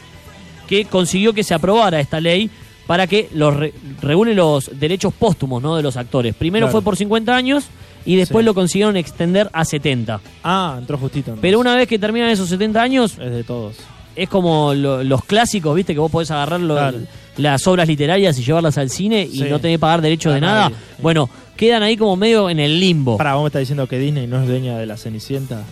que 0.66 0.84
consiguió 0.86 1.32
que 1.32 1.44
se 1.44 1.54
aprobara 1.54 2.00
esta 2.00 2.20
ley 2.20 2.50
para 2.86 3.06
que 3.06 3.28
los 3.34 3.54
re- 3.56 3.72
regule 4.00 4.34
los 4.34 4.70
derechos 4.78 5.12
póstumos 5.14 5.62
¿no? 5.62 5.76
de 5.76 5.82
los 5.82 5.96
actores. 5.96 6.34
Primero 6.34 6.66
Claro. 6.66 6.72
fue 6.72 6.82
por 6.82 6.96
50 6.96 7.34
años 7.34 7.64
y 8.04 8.16
después 8.16 8.42
Sí. 8.42 8.46
lo 8.46 8.54
consiguieron 8.54 8.96
extender 8.96 9.48
a 9.52 9.64
70. 9.64 10.20
Ah, 10.42 10.76
entró 10.78 10.98
justito. 10.98 11.30
entonces. 11.30 11.42
Pero 11.42 11.60
una 11.60 11.76
vez 11.76 11.86
que 11.88 11.98
terminan 11.98 12.30
esos 12.30 12.48
70 12.48 12.82
años, 12.82 13.12
Es 13.18 13.30
de 13.30 13.44
todos. 13.44 13.76
es 14.16 14.28
como 14.28 14.74
lo- 14.74 15.04
los 15.04 15.24
clásicos, 15.24 15.74
¿viste? 15.76 15.94
Que 15.94 16.00
vos 16.00 16.10
podés 16.10 16.30
agarrar 16.30 16.60
lo- 16.60 16.74
Claro. 16.74 16.98
Las 17.36 17.66
obras 17.66 17.88
literarias 17.88 18.38
y 18.38 18.44
llevarlas 18.44 18.76
al 18.78 18.90
cine 18.90 19.22
y 19.30 19.38
Sí. 19.38 19.44
no 19.48 19.58
tenés 19.58 19.76
que 19.76 19.80
pagar 19.80 20.00
derechos 20.02 20.34
de 20.34 20.40
nada. 20.40 20.64
nadie. 20.70 20.76
Bueno, 21.00 21.28
quedan 21.56 21.82
ahí 21.82 21.96
como 21.96 22.16
medio 22.16 22.50
en 22.50 22.60
el 22.60 22.78
limbo. 22.80 23.16
Para, 23.16 23.34
vos 23.34 23.44
me 23.44 23.46
estás 23.48 23.60
diciendo 23.60 23.86
que 23.86 23.98
Disney 23.98 24.26
no 24.26 24.40
es 24.42 24.48
dueña 24.48 24.76
de 24.78 24.86
la 24.86 24.96
Cenicienta, 24.96 25.62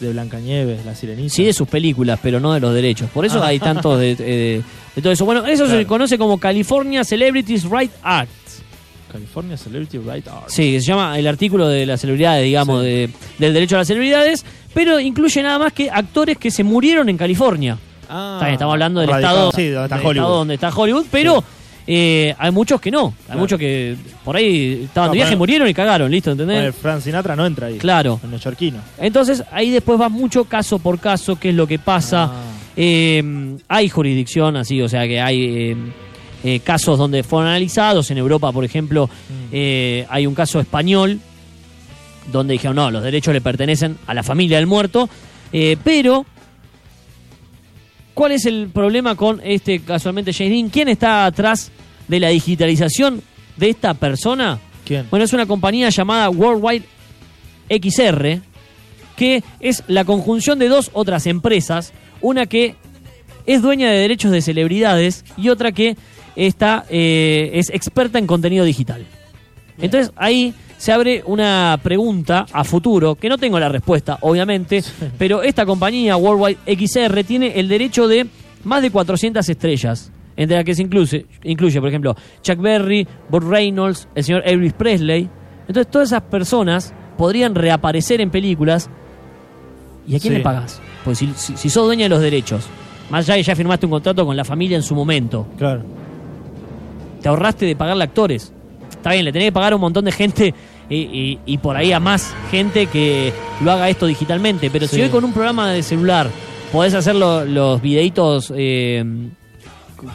de 0.00 0.12
Blancanieves, 0.12 0.84
la 0.84 0.94
Sirenita. 0.94 1.28
Sí 1.34 1.44
de 1.44 1.52
sus 1.52 1.68
películas, 1.68 2.18
pero 2.22 2.38
no 2.40 2.52
de 2.52 2.60
los 2.60 2.72
derechos. 2.74 3.10
Por 3.10 3.24
eso 3.26 3.42
Ah. 3.42 3.48
hay 3.48 3.58
tantos 3.58 3.98
de, 3.98 4.14
de- 4.16 4.62
de 4.96 5.02
todo 5.02 5.12
eso. 5.12 5.24
Bueno, 5.24 5.44
eso 5.46 5.68
se 5.68 5.84
conoce 5.86 6.18
como 6.18 6.38
California 6.38 7.02
Celebrities 7.04 7.64
Right 7.64 7.90
Act. 8.02 8.30
California 9.10 9.56
Celebrity 9.56 9.98
Right 9.98 10.28
Art. 10.28 10.48
Sí, 10.48 10.78
se 10.80 10.86
llama 10.86 11.18
el 11.18 11.26
artículo 11.26 11.66
de 11.68 11.86
las 11.86 12.00
celebridades, 12.00 12.44
digamos, 12.44 12.82
Sí. 12.82 12.88
de- 12.88 13.10
del 13.38 13.54
derecho 13.54 13.76
a 13.76 13.78
las 13.78 13.88
celebridades, 13.88 14.44
pero 14.74 15.00
incluye 15.00 15.42
nada 15.42 15.58
más 15.58 15.72
que 15.72 15.90
actores 15.90 16.36
que 16.36 16.50
se 16.50 16.62
murieron 16.62 17.08
en 17.08 17.16
California. 17.16 17.78
Ah, 18.08 18.32
Está 18.34 18.44
bien, 18.46 18.52
estamos 18.54 18.72
hablando 18.72 19.00
del 19.00 19.10
radicado- 19.10 19.48
estado, 19.48 19.52
Sí, 19.52 19.68
donde 19.68 19.84
está 19.84 19.96
del 19.96 20.06
Hollywood. 20.06 20.24
estado 20.24 20.36
donde 20.38 20.54
está 20.54 20.68
Hollywood, 20.70 21.06
pero 21.10 21.44
eh, 21.86 22.34
hay 22.38 22.50
muchos 22.50 22.80
que 22.80 22.90
no. 22.90 23.06
Hay 23.06 23.12
Claro. 23.26 23.40
muchos 23.40 23.58
que 23.58 23.96
por 24.24 24.36
ahí 24.36 24.82
estaban 24.84 25.08
No, 25.08 25.12
de 25.12 25.18
viaje, 25.18 25.36
murieron 25.36 25.68
y 25.68 25.74
cagaron, 25.74 26.10
listo, 26.10 26.30
¿entendés? 26.32 26.58
Bueno, 26.58 26.72
Frank 26.74 27.00
Sinatra 27.02 27.34
no 27.36 27.46
entra 27.46 27.68
ahí. 27.68 27.78
Claro. 27.78 28.20
El 28.22 28.30
neoyorquino. 28.30 28.78
Entonces 28.98 29.42
ahí 29.52 29.70
después 29.70 30.00
va 30.00 30.08
mucho 30.08 30.44
caso 30.44 30.78
por 30.78 30.98
caso, 30.98 31.36
qué 31.36 31.48
es 31.50 31.54
lo 31.54 31.66
que 31.66 31.78
pasa. 31.78 32.24
Ah. 32.24 32.42
Eh, 32.76 33.56
hay 33.68 33.88
jurisdicción 33.88 34.56
así, 34.56 34.80
o 34.82 34.88
sea 34.88 35.06
que 35.08 35.20
hay 35.20 35.44
eh, 35.44 35.76
eh, 36.44 36.60
casos 36.60 36.96
donde 36.98 37.22
fueron 37.22 37.48
analizados. 37.48 38.10
En 38.10 38.18
Europa, 38.18 38.52
por 38.52 38.64
ejemplo, 38.64 39.06
Mm. 39.08 39.48
eh, 39.52 40.06
hay 40.10 40.26
un 40.26 40.34
caso 40.34 40.60
español 40.60 41.18
donde 42.30 42.52
dijeron, 42.52 42.76
no, 42.76 42.90
los 42.90 43.02
derechos 43.02 43.32
le 43.32 43.40
pertenecen 43.40 43.96
a 44.06 44.12
la 44.14 44.22
familia 44.22 44.58
del 44.58 44.66
muerto. 44.66 45.08
Eh, 45.52 45.76
pero, 45.82 46.26
¿cuál 48.18 48.32
es 48.32 48.46
el 48.46 48.68
problema 48.70 49.14
con 49.14 49.40
este 49.44 49.78
casualmente 49.78 50.32
James 50.32 50.52
Dean? 50.52 50.70
¿Quién 50.70 50.88
está 50.88 51.24
atrás 51.24 51.70
de 52.08 52.18
la 52.18 52.30
digitalización 52.30 53.22
de 53.56 53.70
esta 53.70 53.94
persona? 53.94 54.58
¿Quién? 54.84 55.06
Bueno, 55.08 55.24
es 55.24 55.32
una 55.32 55.46
compañía 55.46 55.88
llamada 55.90 56.28
Worldwide 56.28 56.82
XR, 57.70 58.40
que 59.14 59.44
es 59.60 59.84
la 59.86 60.04
conjunción 60.04 60.58
de 60.58 60.68
dos 60.68 60.90
otras 60.94 61.28
empresas, 61.28 61.92
una 62.20 62.46
que 62.46 62.74
es 63.46 63.62
dueña 63.62 63.88
de 63.88 63.98
derechos 63.98 64.32
de 64.32 64.42
celebridades 64.42 65.24
y 65.36 65.50
otra 65.50 65.70
que 65.70 65.96
está, 66.34 66.86
eh, 66.90 67.52
es 67.54 67.70
experta 67.70 68.18
en 68.18 68.26
contenido 68.26 68.64
digital. 68.64 69.06
Entonces 69.80 70.10
ahí 70.16 70.54
se 70.78 70.92
abre 70.92 71.22
una 71.26 71.78
pregunta 71.82 72.46
a 72.52 72.64
futuro, 72.64 73.14
que 73.16 73.28
no 73.28 73.36
tengo 73.36 73.58
la 73.60 73.68
respuesta, 73.68 74.16
obviamente, 74.22 74.82
pero 75.18 75.42
esta 75.42 75.66
compañía, 75.66 76.16
Worldwide 76.16 76.58
XR, 76.66 77.24
tiene 77.24 77.58
el 77.60 77.68
derecho 77.68 78.08
de 78.08 78.26
más 78.64 78.80
de 78.80 78.90
400 78.90 79.46
estrellas, 79.48 80.10
entre 80.36 80.56
las 80.56 80.64
que 80.64 80.74
se 80.74 80.82
incluye, 80.82 81.26
incluye 81.42 81.80
por 81.80 81.88
ejemplo, 81.88 82.14
Chuck 82.42 82.58
Berry, 82.60 83.06
Burt 83.28 83.46
Reynolds, 83.48 84.08
el 84.14 84.24
señor 84.24 84.42
Elvis 84.46 84.72
Presley. 84.72 85.28
Entonces 85.66 85.90
todas 85.90 86.08
esas 86.08 86.22
personas 86.22 86.94
podrían 87.16 87.54
reaparecer 87.54 88.20
en 88.20 88.30
películas. 88.30 88.88
¿Y 90.06 90.14
a 90.16 90.20
quién 90.20 90.32
Sí. 90.34 90.38
le 90.38 90.44
pagas? 90.44 90.80
Pues 91.04 91.18
si, 91.18 91.32
si, 91.36 91.56
si 91.56 91.68
sos 91.68 91.84
dueña 91.86 92.04
de 92.04 92.08
los 92.08 92.20
derechos, 92.20 92.66
más 93.10 93.24
allá 93.24 93.34
de 93.34 93.40
que 93.40 93.46
ya 93.48 93.56
firmaste 93.56 93.86
un 93.86 93.90
contrato 93.92 94.24
con 94.24 94.36
la 94.36 94.44
familia 94.44 94.76
en 94.76 94.82
su 94.84 94.94
momento, 94.94 95.46
Claro. 95.58 95.82
te 97.20 97.28
ahorraste 97.28 97.66
de 97.66 97.74
pagarle 97.76 98.04
actores. 98.04 98.52
Está 98.98 99.12
bien, 99.12 99.24
le 99.24 99.32
tenés 99.32 99.48
que 99.48 99.52
pagar 99.52 99.72
a 99.72 99.76
un 99.76 99.80
montón 99.80 100.04
de 100.04 100.12
gente 100.12 100.54
y, 100.90 100.96
y- 100.96 101.38
y 101.46 101.58
por 101.58 101.76
ahí 101.76 101.92
a 101.92 102.00
más 102.00 102.32
gente 102.50 102.86
que 102.86 103.32
lo 103.62 103.72
haga 103.72 103.88
esto 103.88 104.06
digitalmente. 104.06 104.70
Pero 104.70 104.86
si 104.86 105.00
hoy 105.00 105.08
con 105.08 105.24
un 105.24 105.32
programa 105.32 105.70
de 105.72 105.82
celular 105.82 106.28
podés 106.72 106.94
hacer 106.94 107.14
lo- 107.14 107.44
los 107.44 107.80
videitos 107.80 108.52
eh, 108.56 109.02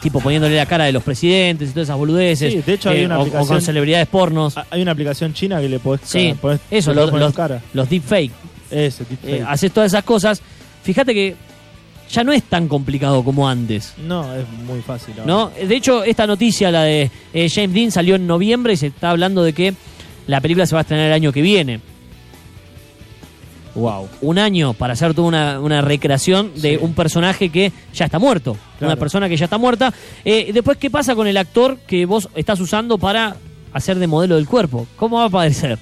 tipo 0.00 0.20
poniéndole 0.20 0.56
la 0.56 0.66
cara 0.66 0.84
de 0.84 0.92
los 0.92 1.02
presidentes 1.02 1.68
y 1.70 1.72
todas 1.72 1.88
esas 1.88 1.98
boludeces, 1.98 2.52
Sí, 2.52 2.62
de 2.64 2.72
hecho 2.72 2.88
hay 2.90 3.00
eh, 3.02 3.06
una 3.06 3.18
o- 3.18 3.22
o, 3.22 3.24
aplicación- 3.24 3.46
con 3.48 3.60
celebridades 3.62 4.06
pornos. 4.08 4.56
Ah, 4.56 4.66
Hay 4.70 4.80
una 4.82 4.92
aplicación 4.92 5.32
china 5.34 5.60
que 5.60 5.68
le 5.68 5.78
podés 5.78 6.00
Sí, 6.04 6.32
ca- 6.34 6.40
podés- 6.40 6.60
eso, 6.70 6.94
los, 6.94 7.12
los, 7.12 7.34
cara. 7.34 7.60
los 7.74 7.88
deepfake. 7.88 8.30
Ese 8.70 9.04
tipo 9.04 9.26
Eh, 9.28 9.44
haces 9.46 9.70
todas 9.72 9.92
esas 9.92 10.04
cosas. 10.04 10.40
Fíjate 10.82 11.12
que 11.14 11.36
ya 12.10 12.22
no 12.24 12.32
es 12.32 12.42
tan 12.44 12.68
complicado 12.68 13.24
como 13.24 13.48
antes. 13.48 13.94
No, 13.98 14.34
es 14.34 14.48
muy 14.66 14.80
fácil. 14.82 15.14
ahora. 15.18 15.26
¿no? 15.26 15.50
De 15.50 15.74
hecho, 15.76 16.04
esta 16.04 16.26
noticia, 16.26 16.70
la 16.70 16.82
de 16.84 17.10
eh, 17.32 17.48
James 17.52 17.72
Dean, 17.74 17.90
salió 17.90 18.14
en 18.16 18.26
noviembre 18.26 18.72
y 18.74 18.76
se 18.76 18.88
está 18.88 19.10
hablando 19.10 19.42
de 19.42 19.52
que 19.52 19.74
la 20.26 20.40
película 20.40 20.66
se 20.66 20.74
va 20.74 20.80
a 20.80 20.82
estrenar 20.82 21.06
el 21.06 21.12
año 21.12 21.32
que 21.32 21.42
viene. 21.42 21.80
Wow. 23.74 24.08
un 24.20 24.38
año 24.38 24.72
para 24.72 24.92
hacer 24.92 25.14
toda 25.14 25.26
una, 25.26 25.58
una 25.58 25.80
recreación 25.80 26.52
de 26.54 26.76
Sí. 26.76 26.78
un 26.80 26.94
personaje 26.94 27.48
que 27.48 27.72
ya 27.92 28.04
está 28.04 28.20
muerto. 28.20 28.56
Claro. 28.78 28.92
Una 28.92 28.96
persona 29.00 29.28
que 29.28 29.36
ya 29.36 29.46
está 29.46 29.58
muerta. 29.58 29.92
Eh, 30.24 30.52
después, 30.54 30.78
¿qué 30.78 30.90
pasa 30.90 31.16
con 31.16 31.26
el 31.26 31.36
actor 31.36 31.78
que 31.78 32.06
vos 32.06 32.28
estás 32.36 32.60
usando 32.60 32.98
para 32.98 33.34
hacer 33.72 33.98
de 33.98 34.06
modelo 34.06 34.36
del 34.36 34.46
cuerpo? 34.46 34.86
¿Cómo 34.94 35.16
va 35.16 35.24
a 35.24 35.30
parecer? 35.30 35.80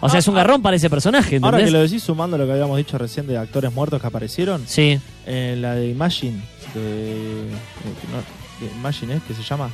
O 0.00 0.08
sea, 0.08 0.20
es 0.20 0.28
un 0.28 0.34
ah. 0.34 0.38
garrón 0.38 0.62
para 0.62 0.76
ese 0.76 0.88
personaje, 0.88 1.36
Ahora 1.42 1.58
que 1.58 1.64
¿entendés? 1.64 1.72
lo 1.72 1.80
decís 1.80 2.02
sumando 2.02 2.38
lo 2.38 2.46
que 2.46 2.52
habíamos 2.52 2.76
dicho 2.76 2.96
recién 2.98 3.26
de 3.26 3.36
actores 3.36 3.72
muertos 3.72 4.00
que 4.00 4.06
aparecieron, 4.06 4.62
Sí, 4.66 4.98
en 5.26 5.60
la 5.62 5.74
de 5.74 5.88
Imagine, 5.90 6.40
de, 6.74 6.80
de- 6.80 7.50
no, 8.12 8.66
de 8.66 8.72
Imagine 8.78 9.14
es 9.14 9.22
que 9.24 9.34
se 9.34 9.42
llama, 9.42 9.70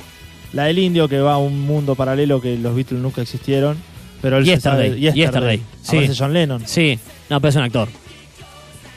la 0.53 0.63
del 0.65 0.79
indio 0.79 1.07
que 1.07 1.19
va 1.19 1.33
a 1.33 1.37
un 1.37 1.61
mundo 1.61 1.95
paralelo 1.95 2.41
que 2.41 2.57
los 2.57 2.75
Beatles 2.75 3.01
nunca 3.01 3.21
existieron, 3.21 3.77
pero 4.21 4.37
él 4.37 4.45
Yesterday, 4.45 4.89
sabe- 4.91 4.99
Yesterday, 5.15 5.61
sí. 5.83 5.97
Aparece 5.97 6.15
John 6.17 6.33
Lennon, 6.33 6.67
sí. 6.67 6.99
No, 7.29 7.39
pero 7.39 7.49
es 7.49 7.55
un 7.57 7.61
actor. 7.63 7.87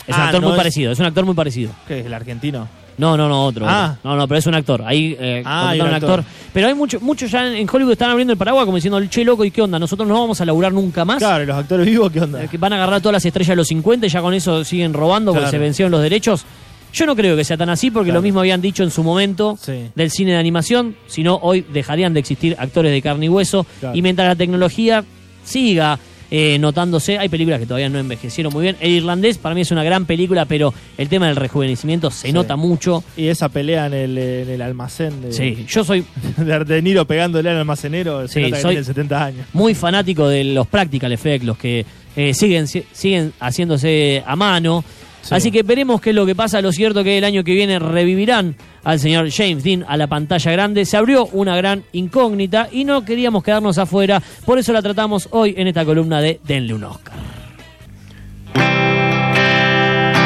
Es 0.07 0.15
un 0.15 0.23
Ah, 0.23 0.25
actor 0.27 0.41
no 0.41 0.47
muy 0.49 0.55
es- 0.55 0.59
parecido, 0.59 0.93
es 0.93 0.99
un 0.99 1.05
actor 1.07 1.25
muy 1.27 1.35
parecido. 1.35 1.73
que 1.87 2.01
es 2.01 2.07
el 2.07 2.15
argentino. 2.15 2.69
No, 2.99 3.17
no, 3.17 3.29
no, 3.29 3.45
otro. 3.47 3.65
Ah. 3.69 3.97
otro. 3.99 4.11
No, 4.11 4.17
no, 4.17 4.29
pero 4.29 4.39
es 4.39 4.47
un 4.47 4.55
actor. 4.55 4.83
Ahí 4.85 5.17
eh, 5.19 5.43
Ah, 5.47 5.73
un 5.75 5.81
actor. 5.81 5.95
actor. 5.95 6.25
Pero 6.53 6.67
hay 6.69 6.75
muchos 6.75 7.01
muchos 7.01 7.31
ya 7.31 7.47
en 7.47 7.69
Hollywood 7.71 7.93
están 7.93 8.11
abriendo 8.11 8.33
el 8.33 8.39
paraguas 8.39 8.65
como 8.65 8.77
diciendo, 8.77 9.01
che, 9.07 9.25
loco, 9.25 9.45
¿y 9.45 9.51
qué 9.51 9.63
onda? 9.63 9.79
Nosotros 9.79 10.07
no 10.09 10.15
vamos 10.21 10.41
a 10.41 10.45
laburar 10.45 10.73
nunca 10.73 11.05
más. 11.05 11.19
Claro, 11.19 11.45
¿y 11.45 11.47
los 11.47 11.57
actores 11.57 11.87
vivos 11.87 12.11
qué 12.13 12.21
onda? 12.21 12.43
Eh, 12.45 12.49
que 12.49 12.59
van 12.59 12.73
a 12.73 12.77
agarrar 12.77 13.01
todas 13.01 13.15
las 13.15 13.25
estrellas 13.25 13.51
de 13.51 13.57
los 13.57 13.69
50 13.69 14.07
y 14.07 14.09
ya 14.11 14.21
con 14.21 14.35
eso 14.35 14.65
siguen 14.65 14.93
robando 14.93 15.33
porque 15.33 15.49
se 15.51 15.59
vencieron 15.59 15.93
los 15.93 16.03
derechos. 16.03 16.45
Yo 16.93 17.05
no 17.07 17.15
creo 17.15 17.37
que 17.37 17.45
sea 17.45 17.57
tan 17.59 17.69
así 17.69 17.91
porque 17.91 18.07
Claro. 18.07 18.21
lo 18.21 18.23
mismo 18.23 18.41
habían 18.41 18.61
dicho 18.63 18.83
en 18.83 18.91
su 18.91 19.05
momento 19.05 19.59
Sí. 19.61 19.91
del 19.95 20.11
cine 20.11 20.33
de 20.33 20.39
animación, 20.39 20.97
si 21.07 21.23
no 21.23 21.39
hoy 21.43 21.65
dejarían 21.71 22.15
de 22.15 22.21
existir 22.21 22.57
actores 22.59 22.91
de 22.93 23.03
carne 23.03 23.27
y 23.27 23.29
hueso 23.29 23.67
Claro. 23.81 23.95
y 23.95 24.01
mientras 24.03 24.27
la 24.27 24.35
tecnología 24.37 25.05
siga 25.45 25.99
eh, 26.31 26.59
notándose, 26.59 27.19
hay 27.19 27.29
películas 27.29 27.59
que 27.61 27.67
todavía 27.67 27.89
no 27.89 27.99
envejecieron 27.99 28.53
muy 28.53 28.63
bien. 28.63 28.77
El 28.81 28.91
irlandés 28.91 29.39
para 29.39 29.55
mí 29.55 29.63
es 29.63 29.71
una 29.71 29.83
gran 29.85 30.05
película, 30.07 30.45
pero 30.45 30.75
el 30.99 31.09
tema 31.09 31.27
del 31.27 31.37
rejuvenecimiento 31.37 32.11
se 32.11 32.27
Sí. 32.29 32.33
nota 32.33 32.57
mucho. 32.57 33.03
Y 33.17 33.29
esa 33.29 33.49
pelea 33.49 33.87
en 33.87 33.95
el, 33.95 34.19
en 34.19 34.51
el 34.51 34.63
almacén 34.63 35.23
de, 35.23 35.33
Sí, 35.33 35.65
yo 35.69 35.85
soy 35.85 36.05
de 36.37 36.65
De 36.65 36.83
Niro 36.83 37.05
pegándole 37.07 37.49
al 37.51 37.57
almacenero, 37.59 38.29
se 38.29 38.35
Sí, 38.35 38.41
nota 38.43 38.57
que 38.57 38.63
soy- 38.63 38.71
tiene 38.75 38.85
70 38.85 39.25
años. 39.25 39.47
muy 39.53 39.75
fanático 39.75 40.29
de 40.29 40.45
los 40.45 40.67
practical 40.67 41.13
effects, 41.13 41.45
los 41.47 41.57
que 41.59 41.85
eh, 42.17 42.35
siguen, 42.35 42.67
si- 42.67 42.85
siguen 42.93 43.33
haciéndose 43.41 44.23
a 44.27 44.35
mano. 44.37 44.85
Sí. 45.29 45.35
Así 45.35 45.51
que 45.51 45.63
veremos 45.63 46.01
qué 46.01 46.11
es 46.11 46.17
lo 46.17 46.25
que 46.25 46.35
pasa. 46.35 46.63
Lo 46.63 46.73
cierto 46.73 47.05
que 47.05 47.19
el 47.19 47.25
año 47.25 47.45
que 47.45 47.53
viene 47.53 47.79
revivirán 47.79 48.57
al 48.83 48.99
señor 48.99 49.31
James 49.31 49.63
Dean 49.63 49.85
a 49.87 49.99
la 49.99 50.07
pantalla 50.07 50.53
grande. 50.53 50.87
Se 50.87 50.97
abrió 50.97 51.27
una 51.27 51.55
gran 51.57 51.85
incógnita 51.93 52.69
y 52.73 52.85
no 52.85 53.05
queríamos 53.05 53.43
quedarnos 53.43 53.77
afuera. 53.77 54.23
Por 54.47 54.59
eso 54.59 54.73
la 54.73 54.81
tratamos 54.81 55.29
hoy 55.33 55.55
en 55.59 55.67
esta 55.69 55.85
columna 55.85 56.23
de 56.23 56.41
Denle 56.45 56.73
un 56.73 56.85
Oscar. 56.85 57.38